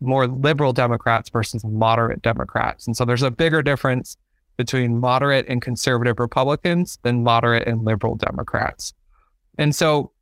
more 0.00 0.26
liberal 0.26 0.72
Democrats 0.72 1.28
versus 1.30 1.64
moderate 1.64 2.22
Democrats. 2.22 2.86
And 2.86 2.96
so 2.96 3.04
there's 3.04 3.22
a 3.22 3.30
bigger 3.30 3.62
difference 3.62 4.16
between 4.56 4.98
moderate 4.98 5.46
and 5.48 5.62
conservative 5.62 6.18
Republicans 6.18 6.98
than 7.02 7.22
moderate 7.22 7.66
and 7.66 7.84
liberal 7.84 8.16
Democrats. 8.16 8.92
And 9.56 9.74
so 9.74 10.12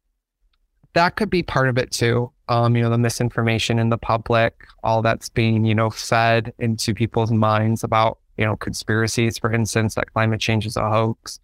that 0.95 1.17
could 1.17 1.31
be 1.31 1.43
part 1.43 1.69
of 1.69 1.79
it 1.79 1.91
too. 1.91 2.33
Um, 2.49 2.77
you 2.77 2.83
know, 2.83 2.91
the 2.91 2.99
misinformation 2.99 3.79
in 3.79 3.89
the 3.89 3.99
public, 3.99 4.67
all 4.83 5.03
that's 5.03 5.29
being, 5.29 5.65
you 5.65 5.75
know, 5.75 5.91
fed 5.91 6.53
into 6.59 6.95
people's 6.95 7.33
minds 7.33 7.83
about, 7.83 8.19
you 8.37 8.45
know, 8.45 8.57
conspiracies, 8.57 9.39
for 9.39 9.53
instance, 9.53 9.95
that 9.95 10.13
climate 10.13 10.41
change 10.41 10.67
is 10.67 10.77
a 10.77 10.89
hoax. 10.89 11.41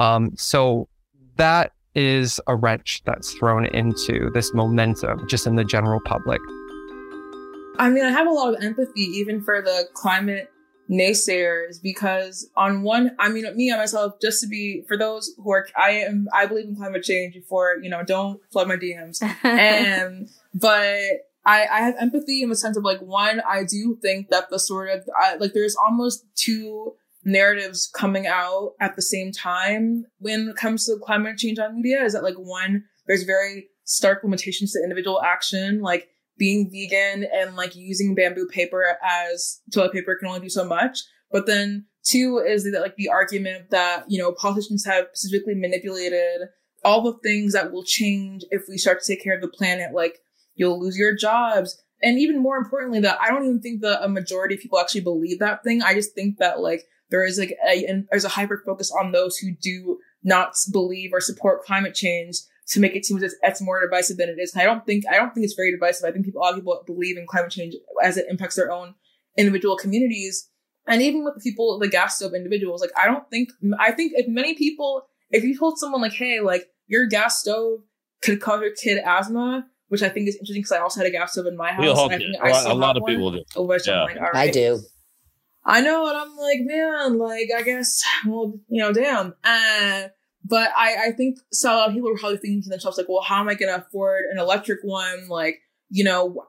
Um, 0.00 0.32
so 0.36 0.88
that 1.36 1.72
is 1.94 2.40
a 2.46 2.56
wrench 2.56 3.02
that's 3.04 3.32
thrown 3.34 3.66
into 3.66 4.30
this 4.34 4.52
momentum 4.52 5.26
just 5.28 5.46
in 5.46 5.56
the 5.56 5.64
general 5.64 6.00
public. 6.04 6.40
I 7.78 7.88
mean, 7.90 8.04
I 8.04 8.10
have 8.10 8.26
a 8.26 8.30
lot 8.30 8.54
of 8.54 8.62
empathy 8.62 9.02
even 9.02 9.42
for 9.42 9.62
the 9.62 9.88
climate 9.94 10.50
naysayers 10.90 11.80
because 11.82 12.48
on 12.56 12.82
one 12.82 13.10
i 13.18 13.28
mean 13.28 13.44
me 13.56 13.70
and 13.70 13.78
myself 13.78 14.14
just 14.20 14.40
to 14.40 14.46
be 14.46 14.82
for 14.86 14.96
those 14.96 15.32
who 15.38 15.50
are 15.50 15.66
i 15.76 15.90
am 15.90 16.26
i 16.32 16.44
believe 16.44 16.66
in 16.66 16.76
climate 16.76 17.02
change 17.02 17.34
before 17.34 17.76
you 17.82 17.88
know 17.88 18.02
don't 18.02 18.40
flood 18.52 18.68
my 18.68 18.76
dms 18.76 19.22
um, 19.22 19.30
and 19.44 20.28
but 20.54 20.98
I, 21.46 21.66
I 21.70 21.80
have 21.80 21.96
empathy 22.00 22.42
in 22.42 22.48
the 22.48 22.56
sense 22.56 22.76
of 22.76 22.84
like 22.84 23.00
one 23.00 23.40
i 23.48 23.64
do 23.64 23.98
think 24.02 24.28
that 24.28 24.50
the 24.50 24.58
sort 24.58 24.90
of 24.90 25.08
I, 25.18 25.36
like 25.36 25.52
there's 25.54 25.76
almost 25.76 26.24
two 26.34 26.94
narratives 27.24 27.90
coming 27.94 28.26
out 28.26 28.72
at 28.80 28.96
the 28.96 29.02
same 29.02 29.32
time 29.32 30.04
when 30.18 30.48
it 30.48 30.56
comes 30.56 30.84
to 30.86 30.98
climate 31.02 31.38
change 31.38 31.58
on 31.58 31.76
media 31.76 32.04
is 32.04 32.12
that 32.12 32.22
like 32.22 32.36
one 32.36 32.84
there's 33.06 33.22
very 33.22 33.68
stark 33.84 34.22
limitations 34.24 34.72
to 34.72 34.82
individual 34.82 35.22
action. 35.22 35.80
Like 35.80 36.08
being 36.36 36.70
vegan 36.70 37.26
and 37.32 37.56
like 37.56 37.76
using 37.76 38.14
bamboo 38.14 38.46
paper 38.46 38.96
as 39.02 39.60
toilet 39.72 39.92
paper 39.92 40.16
can 40.16 40.28
only 40.28 40.40
do 40.40 40.48
so 40.48 40.64
much. 40.64 41.00
But 41.30 41.46
then 41.46 41.86
two 42.04 42.42
is 42.44 42.64
that 42.64 42.80
like 42.80 42.96
the 42.96 43.08
argument 43.08 43.70
that, 43.70 44.04
you 44.08 44.18
know, 44.18 44.32
politicians 44.32 44.84
have 44.84 45.06
specifically 45.14 45.54
manipulated 45.54 46.48
all 46.84 47.02
the 47.02 47.18
things 47.22 47.52
that 47.54 47.72
will 47.72 47.84
change 47.84 48.44
if 48.50 48.62
we 48.68 48.76
start 48.76 49.00
to 49.00 49.06
take 49.06 49.22
care 49.22 49.34
of 49.34 49.40
the 49.40 49.48
planet. 49.48 49.94
Like 49.94 50.18
you'll 50.54 50.80
lose 50.80 50.98
your 50.98 51.14
jobs. 51.14 51.80
And 52.02 52.18
even 52.18 52.42
more 52.42 52.56
importantly, 52.56 53.00
that 53.00 53.18
I 53.20 53.28
don't 53.28 53.44
even 53.44 53.60
think 53.60 53.80
that 53.80 54.04
a 54.04 54.08
majority 54.08 54.56
of 54.56 54.60
people 54.60 54.78
actually 54.78 55.00
believe 55.00 55.38
that 55.38 55.64
thing. 55.64 55.82
I 55.82 55.94
just 55.94 56.14
think 56.14 56.38
that 56.38 56.60
like 56.60 56.84
there 57.10 57.24
is 57.24 57.38
like 57.38 57.56
a, 57.66 58.04
there's 58.10 58.24
a 58.24 58.30
hyper 58.30 58.62
focus 58.64 58.92
on 58.92 59.12
those 59.12 59.36
who 59.36 59.52
do 59.52 59.98
not 60.22 60.54
believe 60.72 61.10
or 61.12 61.20
support 61.20 61.64
climate 61.64 61.94
change 61.94 62.38
to 62.68 62.80
make 62.80 62.96
it 62.96 63.04
seem 63.04 63.22
as 63.22 63.34
it's 63.42 63.60
more 63.60 63.80
divisive 63.80 64.16
than 64.16 64.28
it 64.28 64.38
is. 64.38 64.52
And 64.54 64.62
I 64.62 64.64
don't 64.64 64.84
think 64.86 65.04
I 65.10 65.16
don't 65.16 65.34
think 65.34 65.44
it's 65.44 65.54
very 65.54 65.70
divisive. 65.70 66.08
I 66.08 66.12
think 66.12 66.24
people 66.24 66.40
a 66.40 66.44
lot 66.44 66.54
of 66.54 66.60
people 66.60 66.82
believe 66.86 67.18
in 67.18 67.26
climate 67.26 67.50
change 67.50 67.74
as 68.02 68.16
it 68.16 68.26
impacts 68.28 68.56
their 68.56 68.72
own 68.72 68.94
individual 69.36 69.76
communities. 69.76 70.48
And 70.86 71.02
even 71.02 71.24
with 71.24 71.34
the 71.34 71.40
people, 71.40 71.78
the 71.78 71.88
gas 71.88 72.16
stove 72.16 72.34
individuals, 72.34 72.80
like 72.80 72.92
I 72.96 73.06
don't 73.06 73.28
think 73.30 73.50
I 73.78 73.92
think 73.92 74.12
if 74.16 74.28
many 74.28 74.54
people, 74.54 75.06
if 75.30 75.44
you 75.44 75.58
told 75.58 75.78
someone 75.78 76.00
like, 76.00 76.12
hey, 76.12 76.40
like 76.40 76.66
your 76.86 77.06
gas 77.06 77.40
stove 77.40 77.80
could 78.22 78.40
cause 78.40 78.60
your 78.60 78.74
kid 78.74 78.98
asthma, 79.04 79.66
which 79.88 80.02
I 80.02 80.08
think 80.08 80.28
is 80.28 80.36
interesting 80.36 80.62
because 80.62 80.72
I 80.72 80.80
also 80.80 81.00
had 81.00 81.06
a 81.06 81.10
gas 81.10 81.32
stove 81.32 81.46
in 81.46 81.56
my 81.56 81.72
house. 81.72 81.82
We 81.82 81.90
I 81.90 82.18
think 82.18 82.42
I 82.42 82.70
a 82.70 82.74
lot 82.74 82.96
of 82.96 83.02
one, 83.02 83.12
people 83.12 83.32
do. 83.32 83.44
Oh, 83.56 83.78
yeah. 83.86 84.04
Like, 84.04 84.18
I 84.34 84.50
do. 84.50 84.80
I 85.66 85.80
know, 85.80 86.06
and 86.06 86.16
I'm 86.16 86.36
like, 86.36 86.58
man, 86.60 87.18
like 87.18 87.48
I 87.56 87.62
guess, 87.62 88.02
well, 88.26 88.52
you 88.68 88.82
know, 88.82 88.92
damn. 88.92 89.34
And 89.42 90.10
but 90.44 90.70
I, 90.76 91.08
I 91.08 91.12
think 91.12 91.38
so 91.52 91.74
a 91.74 91.76
lot 91.76 91.88
of 91.88 91.94
people 91.94 92.10
are 92.10 92.18
probably 92.18 92.38
thinking 92.38 92.62
to 92.62 92.68
themselves, 92.68 92.98
like, 92.98 93.08
well, 93.08 93.22
how 93.22 93.40
am 93.40 93.48
I 93.48 93.54
going 93.54 93.72
to 93.72 93.84
afford 93.84 94.24
an 94.30 94.38
electric 94.38 94.80
one? 94.82 95.28
Like, 95.28 95.60
you 95.88 96.04
know, 96.04 96.44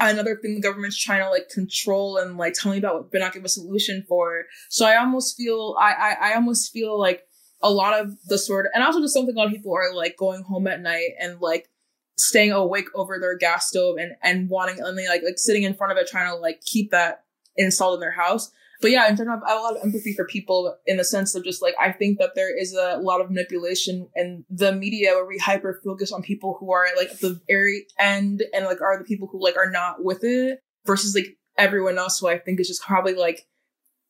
another 0.00 0.36
thing 0.36 0.54
the 0.54 0.60
government's 0.60 0.98
trying 0.98 1.22
to 1.22 1.30
like 1.30 1.48
control 1.48 2.16
and 2.16 2.36
like 2.36 2.54
tell 2.54 2.72
me 2.72 2.78
about 2.78 3.12
but 3.12 3.20
not 3.20 3.32
give 3.32 3.44
a 3.44 3.48
solution 3.48 4.04
for. 4.08 4.44
So 4.68 4.86
I 4.86 4.96
almost 4.96 5.36
feel, 5.36 5.76
I, 5.78 5.92
I, 5.92 6.30
I 6.30 6.34
almost 6.34 6.72
feel 6.72 6.98
like 6.98 7.22
a 7.62 7.70
lot 7.70 8.00
of 8.00 8.16
the 8.26 8.38
sort 8.38 8.66
and 8.74 8.82
also 8.82 9.00
just 9.00 9.14
something 9.14 9.36
a 9.36 9.38
lot 9.38 9.46
of 9.46 9.52
people 9.52 9.72
are 9.72 9.94
like 9.94 10.16
going 10.16 10.42
home 10.42 10.66
at 10.66 10.80
night 10.80 11.10
and 11.20 11.40
like 11.40 11.68
staying 12.16 12.50
awake 12.50 12.88
over 12.94 13.18
their 13.20 13.36
gas 13.36 13.68
stove 13.68 13.96
and, 13.98 14.12
and 14.22 14.48
wanting, 14.48 14.80
and 14.80 14.96
like, 14.96 15.22
like 15.24 15.38
sitting 15.38 15.62
in 15.62 15.74
front 15.74 15.92
of 15.92 15.98
it, 15.98 16.08
trying 16.08 16.28
to 16.28 16.36
like 16.36 16.60
keep 16.62 16.90
that 16.90 17.24
installed 17.56 17.94
in 17.94 18.00
their 18.00 18.10
house 18.10 18.50
but 18.82 18.90
yeah, 18.90 19.08
in 19.08 19.16
general, 19.16 19.40
I 19.46 19.52
have 19.52 19.60
a 19.60 19.62
lot 19.62 19.76
of 19.76 19.84
empathy 19.84 20.12
for 20.12 20.26
people 20.26 20.76
in 20.86 20.96
the 20.96 21.04
sense 21.04 21.34
of 21.34 21.44
just 21.44 21.62
like 21.62 21.74
I 21.80 21.92
think 21.92 22.18
that 22.18 22.34
there 22.34 22.54
is 22.54 22.74
a 22.74 22.98
lot 22.98 23.20
of 23.20 23.30
manipulation 23.30 24.08
in 24.14 24.44
the 24.50 24.72
media 24.72 25.12
where 25.12 25.26
we 25.26 25.38
hyper 25.38 25.80
focus 25.84 26.12
on 26.12 26.22
people 26.22 26.56
who 26.58 26.72
are 26.72 26.86
like 26.96 27.10
at 27.10 27.20
the 27.20 27.40
very 27.48 27.86
end 27.98 28.42
and 28.52 28.66
like 28.66 28.80
are 28.80 28.98
the 28.98 29.04
people 29.04 29.28
who 29.30 29.42
like 29.42 29.56
are 29.56 29.70
not 29.70 30.04
with 30.04 30.24
it 30.24 30.58
versus 30.84 31.14
like 31.14 31.38
everyone 31.56 31.96
else 31.96 32.18
who 32.18 32.28
I 32.28 32.38
think 32.38 32.60
is 32.60 32.68
just 32.68 32.82
probably 32.82 33.14
like 33.14 33.46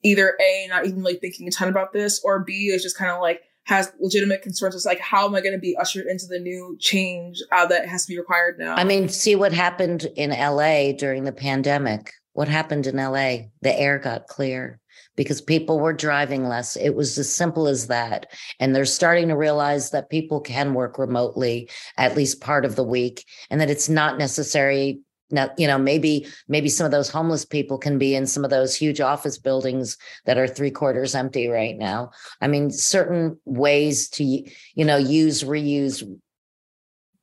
either 0.02 0.36
A, 0.40 0.66
not 0.68 0.86
even 0.86 1.02
like 1.02 1.20
thinking 1.20 1.46
a 1.46 1.50
ton 1.50 1.68
about 1.68 1.92
this, 1.92 2.20
or 2.24 2.42
B 2.42 2.70
is 2.72 2.82
just 2.82 2.96
kind 2.96 3.10
of 3.10 3.20
like 3.20 3.42
has 3.64 3.92
legitimate 4.00 4.42
concerns. 4.42 4.74
It's 4.74 4.86
like, 4.86 5.00
how 5.00 5.26
am 5.26 5.34
I 5.34 5.40
going 5.40 5.54
to 5.54 5.60
be 5.60 5.76
ushered 5.76 6.06
into 6.06 6.26
the 6.26 6.40
new 6.40 6.76
change 6.80 7.38
uh, 7.52 7.66
that 7.66 7.88
has 7.88 8.06
to 8.06 8.12
be 8.12 8.18
required 8.18 8.58
now? 8.58 8.74
I 8.74 8.84
mean, 8.84 9.08
see 9.08 9.36
what 9.36 9.52
happened 9.52 10.08
in 10.16 10.30
LA 10.30 10.92
during 10.92 11.24
the 11.24 11.32
pandemic 11.32 12.12
what 12.32 12.48
happened 12.48 12.86
in 12.86 12.96
LA? 12.96 13.48
The 13.60 13.78
air 13.78 13.98
got 13.98 14.26
clear 14.26 14.80
because 15.16 15.40
people 15.40 15.78
were 15.78 15.92
driving 15.92 16.48
less. 16.48 16.76
It 16.76 16.94
was 16.94 17.18
as 17.18 17.32
simple 17.32 17.66
as 17.66 17.88
that. 17.88 18.26
And 18.58 18.74
they're 18.74 18.84
starting 18.84 19.28
to 19.28 19.36
realize 19.36 19.90
that 19.90 20.10
people 20.10 20.40
can 20.40 20.74
work 20.74 20.98
remotely 20.98 21.68
at 21.96 22.16
least 22.16 22.40
part 22.40 22.64
of 22.64 22.76
the 22.76 22.84
week 22.84 23.26
and 23.50 23.60
that 23.60 23.70
it's 23.70 23.88
not 23.88 24.18
necessary 24.18 25.00
now 25.32 25.50
you 25.56 25.66
know 25.66 25.78
maybe 25.78 26.26
maybe 26.46 26.68
some 26.68 26.84
of 26.84 26.90
those 26.92 27.08
homeless 27.08 27.44
people 27.44 27.78
can 27.78 27.98
be 27.98 28.14
in 28.14 28.26
some 28.26 28.44
of 28.44 28.50
those 28.50 28.76
huge 28.76 29.00
office 29.00 29.38
buildings 29.38 29.96
that 30.26 30.36
are 30.38 30.46
three 30.46 30.70
quarters 30.70 31.14
empty 31.14 31.48
right 31.48 31.78
now 31.78 32.10
i 32.42 32.46
mean 32.46 32.70
certain 32.70 33.38
ways 33.46 34.08
to 34.10 34.22
you 34.24 34.84
know 34.84 34.98
use 34.98 35.42
reuse 35.42 36.06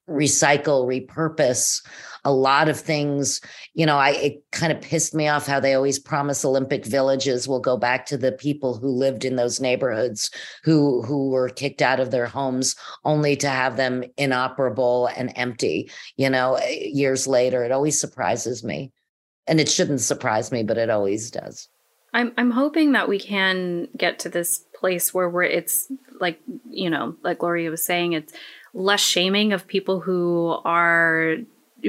recycle, 0.10 0.86
repurpose 0.86 1.82
a 2.26 2.32
lot 2.32 2.70
of 2.70 2.80
things. 2.80 3.42
You 3.74 3.86
know, 3.86 3.98
I 3.98 4.12
it 4.12 4.44
kind 4.52 4.72
of 4.72 4.82
pissed 4.82 5.14
me 5.14 5.28
off 5.28 5.48
how 5.48 5.60
they 5.60 5.74
always 5.74 6.00
promise 6.00 6.44
Olympic 6.44 6.86
villages 6.86 7.48
will 7.48 7.60
go 7.60 7.78
back 7.78 8.06
to 8.08 8.18
the 8.18 8.32
people 8.32 8.78
who 8.78 8.88
lived 8.88 9.26
in 9.26 9.36
those 9.36 9.60
neighborhoods 9.60 10.30
who 10.64 11.02
who 11.04 11.30
were 11.30 11.50
kicked 11.50 11.82
out 11.82 12.00
of 12.00 12.12
their 12.12 12.28
homes 12.28 12.76
only 13.06 13.36
to 13.38 13.50
have 13.50 13.78
them 13.78 14.04
inoperable 14.18 15.08
and 15.16 15.32
empty, 15.36 15.90
you 16.18 16.30
know, 16.30 16.56
eh, 16.56 16.90
years 16.92 17.28
later. 17.28 17.64
It 17.64 17.72
always 17.72 18.00
surprises 18.00 18.64
me. 18.64 18.92
And 19.48 19.60
it 19.60 19.70
shouldn't 19.70 20.02
surprise 20.02 20.52
me, 20.52 20.62
but 20.62 20.78
it 20.78 20.90
always 20.90 21.32
does. 21.32 21.70
I'm 22.14 22.34
I'm 22.38 22.52
hoping 22.52 22.92
that 22.94 23.08
we 23.08 23.20
can 23.20 23.88
get 23.98 24.20
to 24.20 24.30
this 24.30 24.66
place 24.76 25.14
where 25.14 25.30
we're 25.30 25.44
it's 25.44 25.92
like, 26.20 26.40
you 26.70 26.90
know, 26.90 27.16
like 27.24 27.40
Gloria 27.40 27.70
was 27.70 27.84
saying, 27.84 28.14
it's 28.14 28.34
less 28.74 29.02
shaming 29.02 29.54
of 29.54 29.68
people 29.68 30.00
who 30.00 30.58
are 30.66 31.38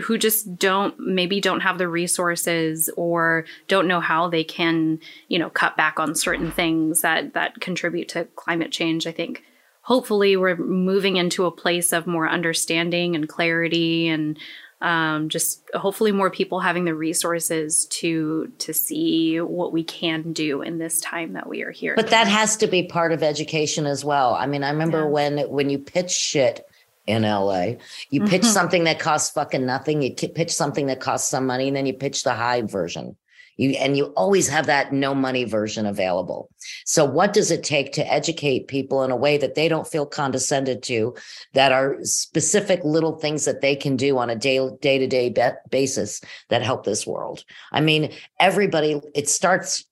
who 0.04 0.18
just 0.18 0.56
don't 0.58 0.98
maybe 0.98 1.40
don't 1.40 1.60
have 1.60 1.78
the 1.78 1.88
resources 1.88 2.90
or 2.96 3.44
don't 3.68 3.88
know 3.88 4.00
how 4.00 4.28
they 4.28 4.44
can 4.44 5.00
you 5.28 5.38
know 5.38 5.50
cut 5.50 5.76
back 5.76 5.98
on 5.98 6.14
certain 6.14 6.50
things 6.52 7.00
that 7.00 7.34
that 7.34 7.60
contribute 7.60 8.08
to 8.08 8.24
climate 8.36 8.70
change. 8.70 9.06
I 9.06 9.12
think 9.12 9.42
hopefully 9.82 10.36
we're 10.36 10.56
moving 10.56 11.16
into 11.16 11.46
a 11.46 11.50
place 11.50 11.92
of 11.92 12.06
more 12.06 12.28
understanding 12.28 13.16
and 13.16 13.28
clarity 13.28 14.08
and 14.08 14.38
um, 14.82 15.28
just 15.28 15.62
hopefully 15.74 16.10
more 16.10 16.30
people 16.30 16.60
having 16.60 16.86
the 16.86 16.94
resources 16.94 17.86
to 17.86 18.50
to 18.58 18.72
see 18.72 19.40
what 19.40 19.72
we 19.72 19.84
can 19.84 20.32
do 20.32 20.62
in 20.62 20.78
this 20.78 21.00
time 21.00 21.34
that 21.34 21.48
we 21.48 21.62
are 21.62 21.70
here. 21.70 21.94
But 21.96 22.08
that 22.10 22.28
has 22.28 22.56
to 22.58 22.66
be 22.66 22.84
part 22.84 23.12
of 23.12 23.22
education 23.22 23.86
as 23.86 24.04
well. 24.04 24.34
I 24.34 24.46
mean 24.46 24.62
i 24.62 24.70
remember 24.70 25.00
yeah. 25.00 25.08
when 25.08 25.38
when 25.50 25.68
you 25.68 25.78
pitch 25.78 26.12
shit 26.12 26.64
in 27.06 27.22
LA. 27.22 27.74
You 28.10 28.24
pitch 28.24 28.42
mm-hmm. 28.42 28.50
something 28.50 28.84
that 28.84 28.98
costs 28.98 29.30
fucking 29.30 29.66
nothing. 29.66 30.02
You 30.02 30.14
pitch 30.14 30.52
something 30.52 30.86
that 30.86 31.00
costs 31.00 31.30
some 31.30 31.46
money, 31.46 31.68
and 31.68 31.76
then 31.76 31.86
you 31.86 31.94
pitch 31.94 32.22
the 32.22 32.34
high 32.34 32.62
version. 32.62 33.16
You 33.56 33.72
and 33.72 33.94
you 33.94 34.06
always 34.16 34.48
have 34.48 34.66
that 34.66 34.92
no 34.92 35.14
money 35.14 35.44
version 35.44 35.84
available. 35.84 36.48
So, 36.86 37.04
what 37.04 37.34
does 37.34 37.50
it 37.50 37.62
take 37.62 37.92
to 37.92 38.12
educate 38.12 38.68
people 38.68 39.02
in 39.02 39.10
a 39.10 39.16
way 39.16 39.36
that 39.36 39.54
they 39.54 39.68
don't 39.68 39.86
feel 39.86 40.06
condescended 40.06 40.82
to, 40.84 41.14
that 41.52 41.70
are 41.70 41.98
specific 42.02 42.80
little 42.84 43.18
things 43.18 43.44
that 43.44 43.60
they 43.60 43.76
can 43.76 43.96
do 43.96 44.16
on 44.16 44.30
a 44.30 44.36
day 44.36 44.66
day 44.80 44.98
to 44.98 45.06
day 45.06 45.34
basis 45.68 46.22
that 46.48 46.62
help 46.62 46.84
this 46.84 47.06
world? 47.06 47.44
I 47.70 47.82
mean, 47.82 48.12
everybody. 48.38 49.00
It 49.14 49.28
starts 49.28 49.84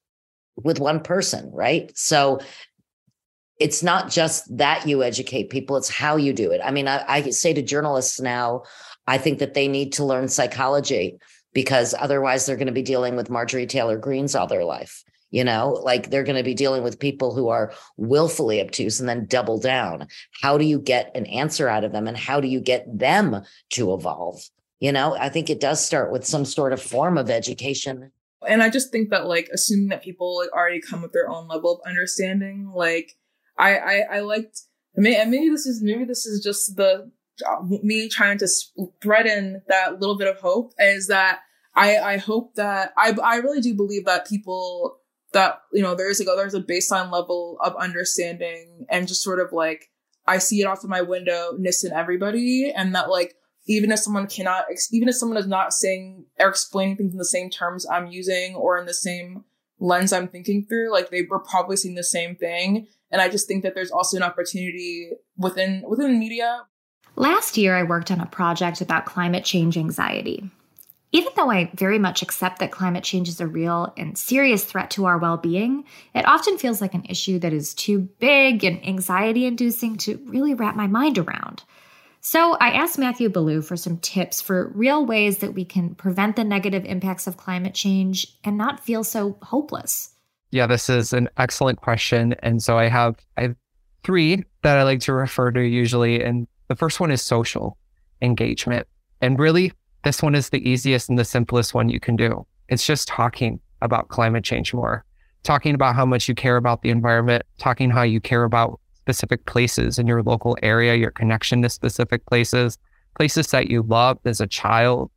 with 0.57 0.81
one 0.81 1.01
person, 1.01 1.51
right? 1.53 1.93
So 1.97 2.41
it's 3.59 3.83
not 3.83 4.11
just 4.11 4.57
that 4.57 4.87
you 4.87 5.03
educate 5.03 5.51
people, 5.51 5.77
it's 5.77 5.89
how 5.89 6.17
you 6.17 6.33
do 6.33 6.51
it. 6.51 6.61
I 6.65 6.71
mean, 6.71 6.87
I, 6.87 7.05
I, 7.09 7.31
say 7.31 7.53
to 7.53 7.63
journalists 7.63 8.21
now, 8.21 8.63
I 9.07 9.19
think 9.19 9.41
that 9.41 9.55
they 9.55 9.67
need 9.67 9.93
to 9.95 10.05
learn 10.05 10.29
psychology 10.29 11.19
because 11.53 11.95
otherwise 11.99 12.47
they're 12.47 12.57
going 12.57 12.67
to 12.67 12.73
be 12.73 12.83
dealing 12.83 13.17
with 13.17 13.31
Marjorie 13.31 13.67
Taylor 13.67 13.99
Greenes 13.99 14.35
all 14.35 14.47
their 14.47 14.65
life. 14.65 15.03
You 15.31 15.45
know, 15.45 15.79
like 15.83 16.09
they're 16.09 16.25
going 16.25 16.39
to 16.39 16.43
be 16.43 16.55
dealing 16.55 16.83
with 16.83 16.99
people 16.99 17.35
who 17.35 17.49
are 17.49 17.75
willfully 17.99 18.63
obtuse 18.63 18.99
and 18.99 19.07
then 19.07 19.27
double 19.27 19.59
down. 19.59 20.09
How 20.41 20.57
do 20.57 20.65
you 20.65 20.79
get 20.79 21.15
an 21.15 21.27
answer 21.27 21.69
out 21.69 21.85
of 21.85 21.93
them 21.93 22.09
and 22.09 22.17
how 22.17 22.41
do 22.41 22.49
you 22.49 22.61
get 22.61 22.87
them 22.99 23.43
to 23.73 23.93
evolve? 23.93 24.41
You 24.81 24.93
know, 24.93 25.17
I 25.19 25.29
think 25.29 25.51
it 25.51 25.61
does 25.61 25.85
start 25.85 26.13
with 26.13 26.25
some 26.25 26.47
sort 26.47 26.73
of 26.73 26.81
form 26.81 27.19
of 27.19 27.29
education. 27.29 28.11
And 28.47 28.63
I 28.63 28.71
just 28.71 28.91
think 28.91 29.11
that, 29.11 29.27
like, 29.27 29.51
assuming 29.53 29.89
that 29.89 30.03
people 30.03 30.39
like, 30.39 30.53
already 30.53 30.81
come 30.81 31.03
with 31.03 31.13
their 31.13 31.29
own 31.29 31.49
level 31.49 31.75
of 31.75 31.81
understanding, 31.87 32.71
like, 32.73 33.17
I 33.59 33.77
I, 33.77 33.95
I 34.17 34.21
liked 34.21 34.63
maybe, 34.97 35.31
maybe 35.31 35.49
this 35.51 35.67
is 35.67 35.83
maybe 35.83 36.05
this 36.05 36.27
is 36.27 36.43
just 36.43 36.77
the 36.77 37.11
uh, 37.47 37.63
me 37.83 38.09
trying 38.09 38.39
to 38.39 38.49
spread 38.49 39.27
in 39.27 39.63
that 39.69 40.01
little 40.01 40.17
bit 40.17 40.29
of 40.29 40.41
hope 40.41 40.73
is 40.79 41.09
that 41.09 41.41
I, 41.75 41.99
I 41.99 42.17
hope 42.17 42.55
that 42.57 42.93
I, 42.97 43.15
I 43.23 43.37
really 43.37 43.61
do 43.61 43.75
believe 43.75 44.07
that 44.07 44.27
people 44.27 44.99
that, 45.33 45.61
you 45.73 45.83
know, 45.83 45.95
there's 45.95 46.19
like, 46.19 46.29
there's 46.37 46.55
a 46.55 46.61
baseline 46.61 47.13
level 47.13 47.59
of 47.63 47.77
understanding 47.77 48.87
and 48.89 49.07
just 49.07 49.23
sort 49.23 49.39
of 49.39 49.53
like, 49.53 49.89
I 50.27 50.39
see 50.39 50.61
it 50.61 50.67
off 50.67 50.83
of 50.83 50.91
my 50.91 51.03
window, 51.03 51.53
ness 51.59 51.85
in 51.85 51.93
everybody. 51.93 52.73
And 52.75 52.95
that 52.95 53.11
like, 53.11 53.35
even 53.67 53.93
if 53.93 54.01
someone 54.01 54.27
cannot, 54.27 54.65
even 54.91 55.09
if 55.09 55.15
someone 55.15 55.39
is 55.39 55.47
not 55.47 55.73
saying 55.73 56.25
or 56.41 56.49
explaining 56.49 56.97
things 56.97 57.13
in 57.13 57.19
the 57.19 57.25
same 57.25 57.51
terms 57.51 57.87
I'm 57.89 58.09
using 58.09 58.55
or 58.55 58.79
in 58.79 58.87
the 58.87 58.95
same 58.95 59.45
lens 59.79 60.13
I'm 60.13 60.29
thinking 60.29 60.67
through, 60.67 60.91
like 60.91 61.11
they 61.11 61.23
were 61.23 61.39
probably 61.39 61.77
seeing 61.77 61.95
the 61.95 62.03
same 62.03 62.35
thing. 62.35 62.89
And 63.11 63.21
I 63.21 63.29
just 63.29 63.49
think 63.49 63.63
that 63.63 63.75
there's 63.75 63.91
also 63.91 64.17
an 64.17 64.23
opportunity 64.23 65.11
within 65.37 65.83
within 65.87 66.19
media. 66.19 66.63
Last 67.17 67.57
year 67.57 67.77
I 67.77 67.83
worked 67.83 68.11
on 68.11 68.21
a 68.21 68.27
project 68.27 68.81
about 68.81 69.07
climate 69.07 69.45
change 69.45 69.77
anxiety. 69.77 70.51
Even 71.11 71.33
though 71.37 71.51
I 71.51 71.71
very 71.75 71.99
much 71.99 72.21
accept 72.21 72.59
that 72.59 72.71
climate 72.71 73.03
change 73.03 73.29
is 73.29 73.41
a 73.41 73.47
real 73.47 73.95
and 73.97 74.17
serious 74.19 74.63
threat 74.63 74.91
to 74.91 75.07
our 75.07 75.17
well 75.17 75.39
being, 75.39 75.85
it 76.15 76.29
often 76.29 76.59
feels 76.59 76.83
like 76.83 76.93
an 76.93 77.07
issue 77.09 77.39
that 77.39 77.53
is 77.53 77.73
too 77.73 78.01
big 78.19 78.63
and 78.63 78.87
anxiety 78.87 79.47
inducing 79.47 79.97
to 79.99 80.21
really 80.27 80.53
wrap 80.53 80.77
my 80.77 80.87
mind 80.87 81.17
around. 81.17 81.65
So 82.21 82.55
I 82.61 82.73
asked 82.73 82.99
Matthew 82.99 83.31
Ballew 83.31 83.65
for 83.65 83.77
some 83.77 83.97
tips 83.99 84.43
for 84.43 84.69
real 84.75 85.07
ways 85.07 85.39
that 85.39 85.55
we 85.55 85.65
can 85.65 85.95
prevent 85.95 86.37
the 86.37 86.45
negative 86.45 86.85
impacts 86.85 87.27
of 87.27 87.39
climate 87.39 87.75
change 87.75 88.27
and 88.45 88.59
not 88.59 88.81
feel 88.81 89.03
so 89.03 89.39
hopeless. 89.43 90.11
Yeah, 90.51 90.67
this 90.67 90.89
is 90.89 91.13
an 91.13 91.29
excellent 91.37 91.81
question. 91.81 92.35
And 92.41 92.63
so 92.63 92.79
I 92.79 92.89
have 92.89 93.17
I 93.37 93.43
have 93.43 93.57
three 94.03 94.45
that 94.63 94.79
I 94.79 94.83
like 94.83 95.01
to 95.01 95.13
refer 95.13 95.51
to 95.53 95.61
usually. 95.61 96.23
And 96.23 96.47
the 96.69 96.77
first 96.77 97.01
one 97.01 97.11
is 97.11 97.23
social 97.23 97.77
engagement. 98.23 98.87
And 99.21 99.39
really, 99.39 99.73
this 100.05 100.23
one 100.23 100.35
is 100.35 100.51
the 100.51 100.67
easiest 100.69 101.09
and 101.09 101.19
the 101.19 101.25
simplest 101.25 101.75
one 101.75 101.89
you 101.89 102.01
can 102.01 102.17
do. 102.17 102.47
It's 102.69 102.87
just 102.87 103.09
talking 103.09 103.61
about 103.83 104.09
climate 104.09 104.45
change 104.45 104.73
more, 104.73 105.05
talking 105.43 105.75
about 105.75 105.95
how 105.95 106.07
much 106.07 106.29
you 106.29 106.35
care 106.35 106.57
about 106.57 106.83
the 106.83 106.91
environment, 106.91 107.45
talking 107.59 107.91
how 107.91 108.03
you 108.03 108.21
care 108.21 108.45
about 108.45 108.81
specific 108.95 109.47
places 109.47 109.99
in 109.99 110.07
your 110.07 110.23
local 110.23 110.57
area, 110.63 110.95
your 110.95 111.11
connection 111.11 111.63
to 111.63 111.69
specific 111.69 112.25
places, 112.27 112.79
places 113.17 113.49
that 113.49 113.71
you 113.71 113.83
loved 113.83 114.27
as 114.27 114.41
a 114.41 114.47
child, 114.47 115.11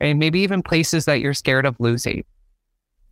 and 0.00 0.18
maybe 0.18 0.40
even 0.40 0.62
places 0.62 1.04
that 1.06 1.20
you're 1.20 1.34
scared 1.34 1.66
of 1.66 1.76
losing. 1.78 2.24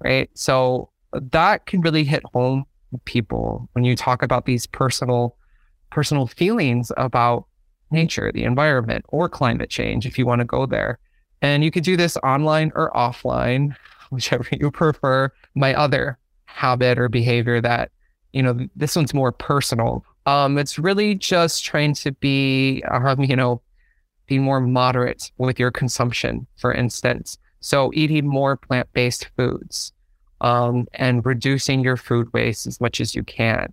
Right. 0.03 0.29
So 0.35 0.91
that 1.33 1.67
can 1.67 1.81
really 1.81 2.05
hit 2.05 2.23
home 2.33 2.65
with 2.93 3.05
people 3.05 3.69
when 3.73 3.85
you 3.85 3.97
talk 3.97 4.23
about 4.23 4.47
these 4.47 4.67
personal 4.67 5.37
personal 5.91 6.27
feelings 6.27 6.91
about 6.97 7.47
nature, 7.91 8.33
the 8.33 8.45
environment, 8.45 9.05
or 9.09 9.29
climate 9.29 9.71
change, 9.71 10.07
if 10.07 10.19
you 10.19 10.27
want 10.27 10.41
to 10.41 10.45
go 10.45 10.67
there. 10.67 10.99
And 11.43 11.63
you 11.63 11.71
could 11.71 11.85
do 11.85 11.97
this 11.97 12.17
online 12.19 12.73
or 12.75 12.91
offline, 12.93 13.77
whichever 14.11 14.47
you 14.53 14.71
prefer. 14.71 15.33
My 15.55 15.75
other 15.75 16.19
habit 16.47 16.99
or 16.99 17.09
behavior 17.09 17.61
that, 17.61 17.91
you 18.33 18.43
know, 18.43 18.67
this 18.75 18.97
one's 18.97 19.15
more 19.15 19.33
personal. 19.33 20.05
Um, 20.27 20.59
it's 20.59 20.79
really 20.79 21.15
just 21.15 21.65
trying 21.65 21.95
to 21.95 22.13
be, 22.13 22.83
um, 22.91 23.23
you 23.23 23.37
know, 23.37 23.63
be 24.27 24.39
more 24.39 24.61
moderate 24.61 25.31
with 25.39 25.59
your 25.59 25.71
consumption, 25.71 26.47
for 26.57 26.73
instance. 26.73 27.39
So 27.61 27.91
eating 27.95 28.27
more 28.27 28.57
plant-based 28.57 29.31
foods, 29.37 29.93
um, 30.41 30.87
and 30.95 31.25
reducing 31.25 31.81
your 31.81 31.97
food 31.97 32.33
waste 32.33 32.67
as 32.67 32.81
much 32.81 33.01
as 33.01 33.15
you 33.15 33.23
can. 33.23 33.73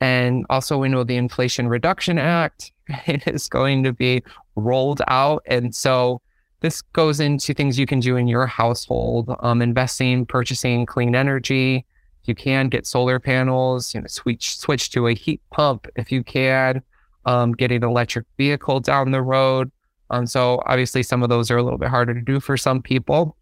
And 0.00 0.46
also, 0.48 0.78
we 0.78 0.88
know 0.88 1.04
the 1.04 1.16
Inflation 1.16 1.68
Reduction 1.68 2.18
Act 2.18 2.72
is 3.06 3.48
going 3.48 3.84
to 3.84 3.92
be 3.92 4.22
rolled 4.56 5.02
out. 5.08 5.42
And 5.46 5.74
so 5.74 6.22
this 6.60 6.82
goes 6.82 7.20
into 7.20 7.54
things 7.54 7.78
you 7.78 7.86
can 7.86 8.00
do 8.00 8.16
in 8.16 8.26
your 8.26 8.46
household, 8.46 9.34
um, 9.40 9.62
investing, 9.62 10.26
purchasing 10.26 10.86
clean 10.86 11.14
energy. 11.14 11.84
You 12.24 12.34
can 12.34 12.68
get 12.68 12.86
solar 12.86 13.18
panels, 13.18 13.94
you 13.94 14.00
know, 14.00 14.06
switch 14.06 14.58
switch 14.58 14.90
to 14.90 15.06
a 15.08 15.14
heat 15.14 15.40
pump 15.50 15.86
if 15.96 16.12
you 16.12 16.22
can. 16.22 16.82
Um, 17.26 17.52
get 17.52 17.70
an 17.70 17.84
electric 17.84 18.24
vehicle 18.38 18.80
down 18.80 19.10
the 19.10 19.20
road. 19.20 19.70
Um, 20.08 20.26
so 20.26 20.62
obviously 20.64 21.02
some 21.02 21.22
of 21.22 21.28
those 21.28 21.50
are 21.50 21.58
a 21.58 21.62
little 21.62 21.78
bit 21.78 21.90
harder 21.90 22.14
to 22.14 22.20
do 22.20 22.40
for 22.40 22.56
some 22.56 22.80
people 22.80 23.36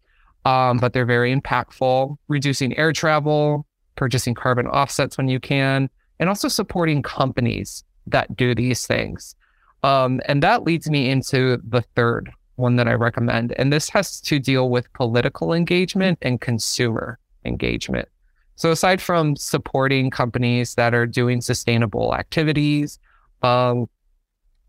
um, 0.45 0.77
but 0.77 0.93
they're 0.93 1.05
very 1.05 1.35
impactful. 1.35 2.17
Reducing 2.27 2.77
air 2.77 2.93
travel, 2.93 3.65
purchasing 3.95 4.33
carbon 4.33 4.67
offsets 4.67 5.17
when 5.17 5.27
you 5.27 5.39
can, 5.39 5.89
and 6.19 6.29
also 6.29 6.47
supporting 6.47 7.01
companies 7.01 7.83
that 8.07 8.35
do 8.35 8.55
these 8.55 8.87
things. 8.87 9.35
Um, 9.83 10.19
and 10.25 10.43
that 10.43 10.63
leads 10.63 10.89
me 10.89 11.09
into 11.09 11.57
the 11.67 11.81
third 11.95 12.31
one 12.55 12.75
that 12.75 12.87
I 12.87 12.93
recommend. 12.93 13.53
And 13.57 13.71
this 13.71 13.89
has 13.89 14.19
to 14.21 14.39
deal 14.39 14.69
with 14.69 14.91
political 14.93 15.53
engagement 15.53 16.19
and 16.21 16.41
consumer 16.41 17.17
engagement. 17.45 18.07
So, 18.55 18.71
aside 18.71 19.01
from 19.01 19.37
supporting 19.37 20.09
companies 20.09 20.75
that 20.75 20.93
are 20.93 21.05
doing 21.05 21.39
sustainable 21.39 22.13
activities, 22.13 22.99
um, 23.41 23.89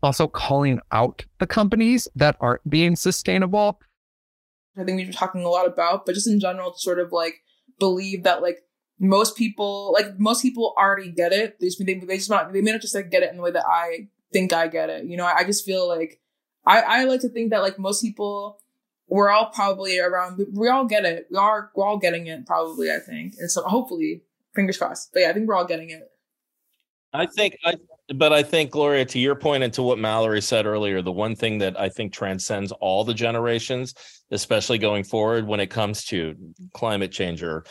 also 0.01 0.27
calling 0.27 0.79
out 0.93 1.25
the 1.39 1.47
companies 1.47 2.07
that 2.15 2.37
aren't 2.39 2.67
being 2.69 2.95
sustainable 2.95 3.81
I 4.77 4.83
think 4.83 4.97
we've 4.97 5.07
been 5.07 5.15
talking 5.15 5.43
a 5.43 5.49
lot 5.49 5.67
about, 5.67 6.05
but 6.05 6.15
just 6.15 6.27
in 6.27 6.39
general, 6.39 6.73
sort 6.73 6.99
of 6.99 7.11
like 7.11 7.43
believe 7.79 8.23
that 8.23 8.41
like 8.41 8.59
most 8.99 9.35
people, 9.35 9.91
like 9.93 10.19
most 10.19 10.41
people 10.41 10.73
already 10.77 11.11
get 11.11 11.33
it. 11.33 11.59
They 11.59 11.67
just, 11.67 11.85
they, 11.85 11.93
they 11.95 12.17
just 12.17 12.29
not, 12.29 12.53
they 12.53 12.61
may 12.61 12.71
not 12.71 12.81
just 12.81 12.95
like 12.95 13.11
get 13.11 13.23
it 13.23 13.31
in 13.31 13.37
the 13.37 13.43
way 13.43 13.51
that 13.51 13.65
I 13.67 14.07
think 14.31 14.53
I 14.53 14.67
get 14.67 14.89
it. 14.89 15.05
You 15.05 15.17
know, 15.17 15.25
I, 15.25 15.39
I 15.39 15.43
just 15.43 15.65
feel 15.65 15.87
like 15.87 16.19
I, 16.65 16.81
I 16.81 17.03
like 17.05 17.21
to 17.21 17.29
think 17.29 17.49
that 17.49 17.61
like 17.61 17.79
most 17.79 18.01
people, 18.01 18.59
we're 19.07 19.29
all 19.29 19.47
probably 19.47 19.99
around, 19.99 20.41
we, 20.53 20.69
all 20.69 20.85
get 20.85 21.03
it. 21.03 21.27
We 21.29 21.37
are, 21.37 21.69
we're 21.75 21.85
all 21.85 21.97
getting 21.97 22.27
it 22.27 22.45
probably, 22.45 22.89
I 22.91 22.99
think. 22.99 23.33
And 23.39 23.51
so 23.51 23.61
hopefully, 23.63 24.23
fingers 24.55 24.77
crossed. 24.77 25.11
But 25.11 25.21
yeah, 25.21 25.29
I 25.29 25.33
think 25.33 25.47
we're 25.49 25.55
all 25.55 25.65
getting 25.65 25.89
it. 25.89 26.09
I 27.13 27.25
think 27.25 27.57
I 27.65 27.75
but 28.15 28.33
I 28.33 28.43
think 28.43 28.71
Gloria, 28.71 29.05
to 29.05 29.19
your 29.19 29.35
point 29.35 29.63
and 29.63 29.73
to 29.73 29.83
what 29.83 29.99
Mallory 29.99 30.41
said 30.41 30.65
earlier, 30.65 31.01
the 31.01 31.11
one 31.11 31.35
thing 31.35 31.57
that 31.59 31.79
I 31.79 31.89
think 31.89 32.13
transcends 32.13 32.71
all 32.73 33.03
the 33.03 33.13
generations, 33.13 33.93
especially 34.31 34.77
going 34.77 35.03
forward 35.03 35.45
when 35.47 35.59
it 35.59 35.69
comes 35.69 36.05
to 36.05 36.35
climate 36.73 37.11
change 37.11 37.43
or 37.43 37.63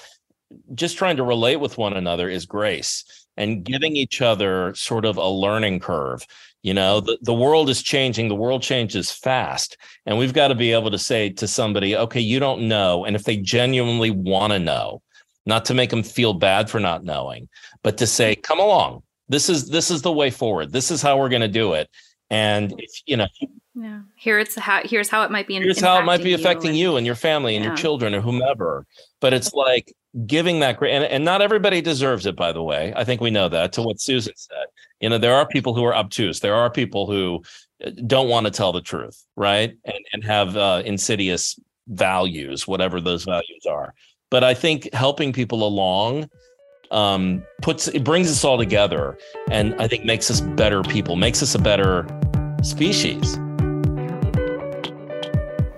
just 0.74 0.98
trying 0.98 1.16
to 1.16 1.22
relate 1.22 1.56
with 1.56 1.78
one 1.78 1.96
another 1.96 2.28
is 2.28 2.46
grace 2.46 3.04
and 3.36 3.64
giving 3.64 3.96
each 3.96 4.20
other 4.20 4.74
sort 4.74 5.04
of 5.04 5.16
a 5.16 5.28
learning 5.28 5.80
curve. 5.80 6.26
You 6.62 6.74
know, 6.74 7.00
the, 7.00 7.18
the 7.22 7.34
world 7.34 7.70
is 7.70 7.82
changing, 7.82 8.28
the 8.28 8.34
world 8.34 8.62
changes 8.62 9.10
fast. 9.10 9.78
And 10.04 10.18
we've 10.18 10.34
got 10.34 10.48
to 10.48 10.54
be 10.54 10.72
able 10.72 10.90
to 10.90 10.98
say 10.98 11.30
to 11.30 11.46
somebody, 11.46 11.96
okay, 11.96 12.20
you 12.20 12.38
don't 12.38 12.68
know. 12.68 13.04
And 13.04 13.16
if 13.16 13.24
they 13.24 13.36
genuinely 13.38 14.10
want 14.10 14.52
to 14.52 14.58
know, 14.58 15.02
not 15.46 15.64
to 15.66 15.74
make 15.74 15.90
them 15.90 16.02
feel 16.02 16.34
bad 16.34 16.68
for 16.68 16.80
not 16.80 17.02
knowing, 17.02 17.48
but 17.82 17.96
to 17.98 18.06
say, 18.06 18.34
come 18.34 18.60
along, 18.60 19.02
this 19.30 19.48
is 19.48 19.68
this 19.68 19.90
is 19.90 20.02
the 20.02 20.12
way 20.12 20.30
forward. 20.30 20.72
This 20.72 20.90
is 20.90 21.00
how 21.00 21.16
we're 21.16 21.28
going 21.28 21.40
to 21.40 21.48
do 21.48 21.72
it. 21.74 21.88
And 22.30 22.74
if, 22.78 22.90
you 23.06 23.16
know, 23.16 23.28
yeah, 23.74 24.00
here 24.16 24.38
it's 24.38 24.56
how 24.56 24.80
here's 24.84 25.08
how 25.08 25.22
it 25.22 25.30
might 25.30 25.46
be. 25.46 25.54
Here's 25.54 25.80
how 25.80 25.98
it 26.00 26.04
might 26.04 26.22
be 26.22 26.32
affecting 26.32 26.74
you 26.74 26.74
and, 26.74 26.78
you 26.78 26.96
and 26.96 27.06
your 27.06 27.14
family 27.14 27.54
and 27.56 27.64
yeah. 27.64 27.70
your 27.70 27.76
children 27.76 28.14
or 28.14 28.20
whomever. 28.20 28.86
But 29.20 29.32
it's 29.32 29.54
like 29.54 29.94
giving 30.26 30.60
that 30.60 30.78
great, 30.78 30.92
and, 30.92 31.04
and 31.04 31.24
not 31.24 31.42
everybody 31.42 31.80
deserves 31.80 32.26
it. 32.26 32.34
By 32.34 32.52
the 32.52 32.62
way, 32.62 32.92
I 32.96 33.04
think 33.04 33.20
we 33.20 33.30
know 33.30 33.48
that. 33.48 33.72
To 33.74 33.82
what 33.82 34.00
Susan 34.00 34.34
said, 34.36 34.66
you 35.00 35.08
know, 35.08 35.18
there 35.18 35.34
are 35.34 35.46
people 35.46 35.74
who 35.74 35.84
are 35.84 35.94
obtuse. 35.94 36.40
There 36.40 36.54
are 36.54 36.68
people 36.68 37.06
who 37.06 37.42
uh, 37.84 37.90
don't 38.06 38.28
want 38.28 38.46
to 38.46 38.50
tell 38.52 38.72
the 38.72 38.80
truth, 38.80 39.24
right? 39.36 39.76
And 39.84 40.04
and 40.12 40.24
have 40.24 40.56
uh, 40.56 40.82
insidious 40.84 41.58
values, 41.86 42.66
whatever 42.66 43.00
those 43.00 43.24
values 43.24 43.64
are. 43.68 43.94
But 44.30 44.42
I 44.42 44.54
think 44.54 44.92
helping 44.92 45.32
people 45.32 45.66
along 45.66 46.28
um, 46.90 47.44
puts 47.62 47.88
it 47.88 48.04
brings 48.04 48.30
us 48.30 48.44
all 48.44 48.58
together, 48.58 49.16
and 49.50 49.74
I 49.80 49.88
think 49.88 50.04
makes 50.04 50.30
us 50.30 50.40
better 50.40 50.82
people, 50.82 51.16
makes 51.16 51.42
us 51.42 51.54
a 51.54 51.58
better 51.58 52.06
species. 52.62 53.38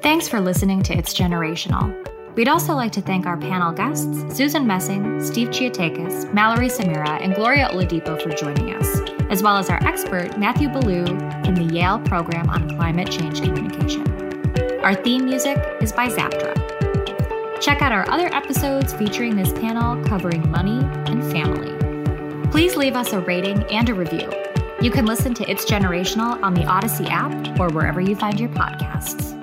Thanks 0.01 0.29
for 0.29 0.41
listening 0.41 0.83
to 0.85 0.97
It's 0.97 1.15
Generational. 1.15 1.97
We'd 2.35 2.49
also 2.49 2.75
like 2.75 2.93
to 2.93 3.03
thank 3.03 3.27
our 3.27 3.37
panel 3.37 3.73
guests, 3.73 4.35
Susan 4.35 4.67
Messing, 4.67 5.23
Steve 5.23 5.49
Chiotakis, 5.49 6.33
Mallory 6.33 6.69
Somera, 6.69 7.21
and 7.21 7.35
Gloria 7.35 7.69
Oladipo 7.69 8.21
for 8.21 8.31
joining 8.31 8.75
us, 8.75 9.01
as 9.29 9.43
well 9.43 9.59
as 9.59 9.69
our 9.69 9.83
expert, 9.87 10.39
Matthew 10.39 10.69
Ballew, 10.69 11.07
in 11.47 11.55
the 11.55 11.75
Yale 11.75 11.99
Program 12.01 12.49
on 12.49 12.71
Climate 12.77 13.11
Change 13.11 13.43
Communication. 13.43 14.03
Our 14.81 14.95
theme 14.95 15.27
music 15.27 15.59
is 15.83 15.93
by 15.93 16.09
Zaptra. 16.09 16.72
Check 17.63 17.81
out 17.81 17.93
our 17.93 18.11
other 18.11 18.27
episodes 18.35 18.93
featuring 18.93 19.37
this 19.37 19.53
panel 19.53 20.05
covering 20.05 20.51
money 20.51 20.81
and 21.07 21.23
family. 21.31 21.71
Please 22.51 22.75
leave 22.75 22.97
us 22.97 23.13
a 23.13 23.21
rating 23.21 23.63
and 23.71 23.89
a 23.89 23.95
review. 23.95 24.29
You 24.81 24.91
can 24.91 25.07
listen 25.07 25.33
to 25.35 25.49
It's 25.49 25.65
Generational 25.65 26.43
on 26.43 26.55
the 26.55 26.65
Odyssey 26.65 27.07
app 27.07 27.61
or 27.61 27.69
wherever 27.69 28.01
you 28.01 28.17
find 28.17 28.41
your 28.41 28.49
podcasts. 28.49 29.42